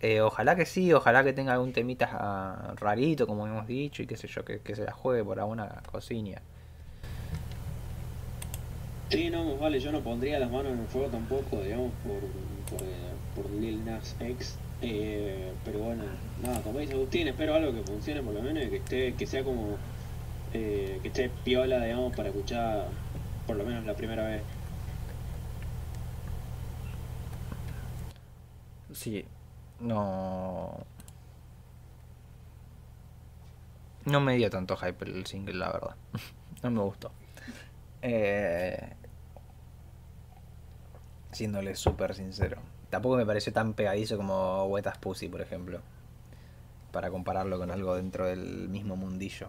[0.00, 4.06] Eh, ojalá que sí, ojalá que tenga algún temita ah, rarito, como hemos dicho, y
[4.06, 6.40] qué sé yo, que, se la juegue por alguna cocina.
[9.10, 12.20] Sí, no, vale, yo no pondría las manos en el fuego tampoco, digamos, por,
[12.78, 14.58] por, eh, Lil Nas X.
[14.82, 16.04] Eh, pero bueno,
[16.42, 19.26] nada, como dice Agustín, espero algo que funcione por lo menos y que esté, que
[19.26, 19.76] sea como,
[20.52, 22.88] eh, que esté piola, digamos, para escuchar
[23.46, 24.42] por lo menos la primera vez.
[28.92, 29.24] Sí,
[29.80, 30.84] no.
[34.04, 35.96] No me dio tanto hype el single, la verdad.
[36.62, 37.12] No me gustó.
[38.02, 38.94] Eh,
[41.38, 42.58] siéndole súper sincero.
[42.90, 45.80] Tampoco me pareció tan pegadizo como Wet As Pussy, por ejemplo.
[46.90, 49.48] Para compararlo con algo dentro del mismo mundillo.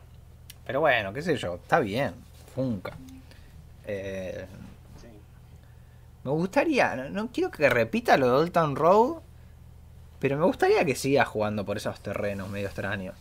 [0.68, 2.14] Pero bueno, qué sé yo, está bien.
[2.54, 2.94] Funca.
[3.86, 4.46] Eh,
[5.02, 5.08] Sí.
[6.24, 9.22] me gustaría, no, no quiero que repita lo de Old Town Road,
[10.20, 13.16] pero me gustaría que siga jugando por esos terrenos medio extraños.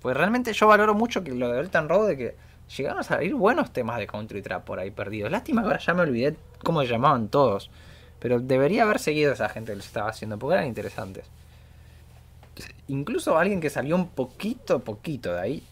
[0.00, 2.36] Pues realmente yo valoro mucho que lo de Old Town Road de que
[2.76, 5.30] llegaron a salir buenos temas de country trap por ahí perdidos.
[5.30, 7.70] Lástima que ahora ya me olvidé cómo se llamaban todos.
[8.18, 11.24] Pero debería haber seguido esa gente que lo estaba haciendo, porque eran interesantes.
[12.88, 15.62] Incluso alguien que salió un poquito, poquito de ahí.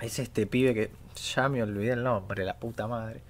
[0.00, 0.90] Es este pibe que
[1.34, 3.20] ya me olvidé el nombre, la puta madre.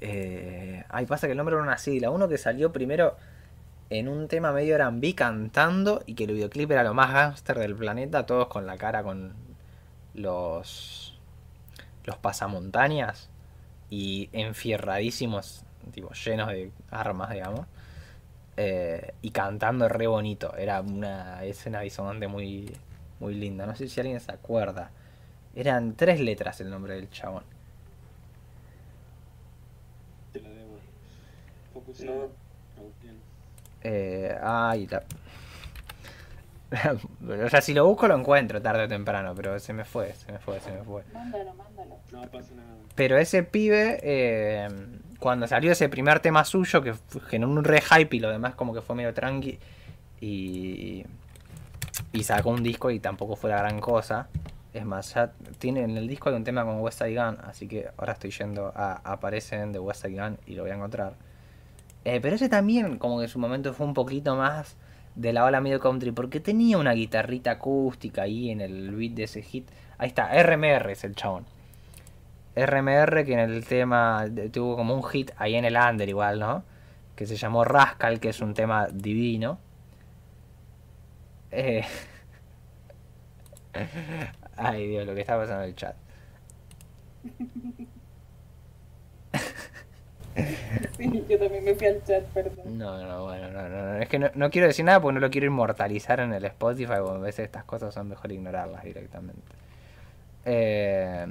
[0.00, 2.10] Eh, ay, pasa que el nombre era una sigla.
[2.10, 3.16] Uno que salió primero
[3.90, 7.74] en un tema medio R&B cantando y que el videoclip era lo más gángster del
[7.74, 9.34] planeta, todos con la cara con
[10.14, 11.09] los
[12.10, 13.30] los pasamontañas
[13.90, 17.66] y enfierradísimos, tipo llenos de armas, digamos.
[18.56, 20.54] eh, y cantando re bonito.
[20.56, 22.76] Era una escena disonante muy
[23.20, 23.66] muy linda.
[23.66, 24.92] No sé si alguien se acuerda.
[25.54, 27.44] Eran tres letras el nombre del chabón.
[30.32, 30.82] Te lo debo.
[31.72, 32.32] Focus No.
[32.76, 33.22] Agustín.
[33.82, 35.04] Eh, ay, la...
[37.44, 40.30] o sea, si lo busco lo encuentro tarde o temprano, pero se me fue, se
[40.30, 41.02] me fue, se me fue.
[41.12, 41.96] Mándalo, mándalo.
[42.12, 42.68] No pasa nada.
[42.94, 44.68] Pero ese pibe, eh,
[45.18, 46.94] cuando salió ese primer tema suyo, que
[47.28, 49.58] generó un re hype y lo demás como que fue medio tranqui,
[50.20, 51.04] y,
[52.12, 54.28] y sacó un disco y tampoco fue la gran cosa,
[54.72, 57.66] Es más, ya tiene en el disco hay un tema con West Side Gun, así
[57.66, 61.14] que ahora estoy yendo a Aparecen de West Side Gun y lo voy a encontrar.
[62.04, 64.76] Eh, pero ese también, como que en su momento fue un poquito más
[65.14, 69.24] de la ola medio country, porque tenía una guitarrita acústica ahí en el beat de
[69.24, 69.68] ese hit.
[69.98, 71.46] Ahí está, RMR es el chabón.
[72.56, 76.64] RMR que en el tema tuvo como un hit ahí en el under igual, ¿no?
[77.16, 79.58] Que se llamó Rascal, que es un tema divino.
[81.50, 81.84] Eh...
[84.56, 85.96] Ay Dios, lo que está pasando en el chat.
[91.28, 92.78] Yo también me fui al chat, perdón.
[92.78, 93.96] No, no, bueno, no, no, no.
[93.98, 96.92] Es que no, no quiero decir nada porque no lo quiero inmortalizar en el Spotify,
[96.94, 99.42] a veces estas cosas son mejor ignorarlas directamente.
[100.44, 101.26] Eh,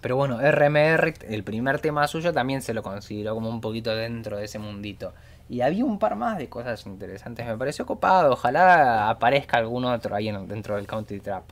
[0.00, 4.36] pero bueno, RMR, el primer tema suyo también se lo consideró como un poquito dentro
[4.36, 5.12] de ese mundito.
[5.48, 7.46] Y había un par más de cosas interesantes.
[7.46, 8.32] Me pareció copado.
[8.32, 11.44] Ojalá aparezca algún otro ahí en- dentro del Country Trap.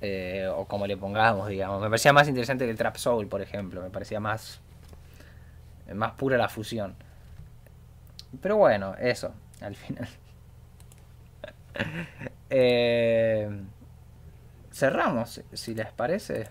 [0.00, 1.80] Eh, o como le pongamos, digamos.
[1.80, 3.80] Me parecía más interesante que el Trap Soul, por ejemplo.
[3.82, 4.60] Me parecía más,
[5.92, 6.94] más pura la fusión.
[8.40, 10.08] Pero bueno, eso, al final.
[12.56, 13.48] Eh,
[14.70, 16.48] cerramos, si les parece.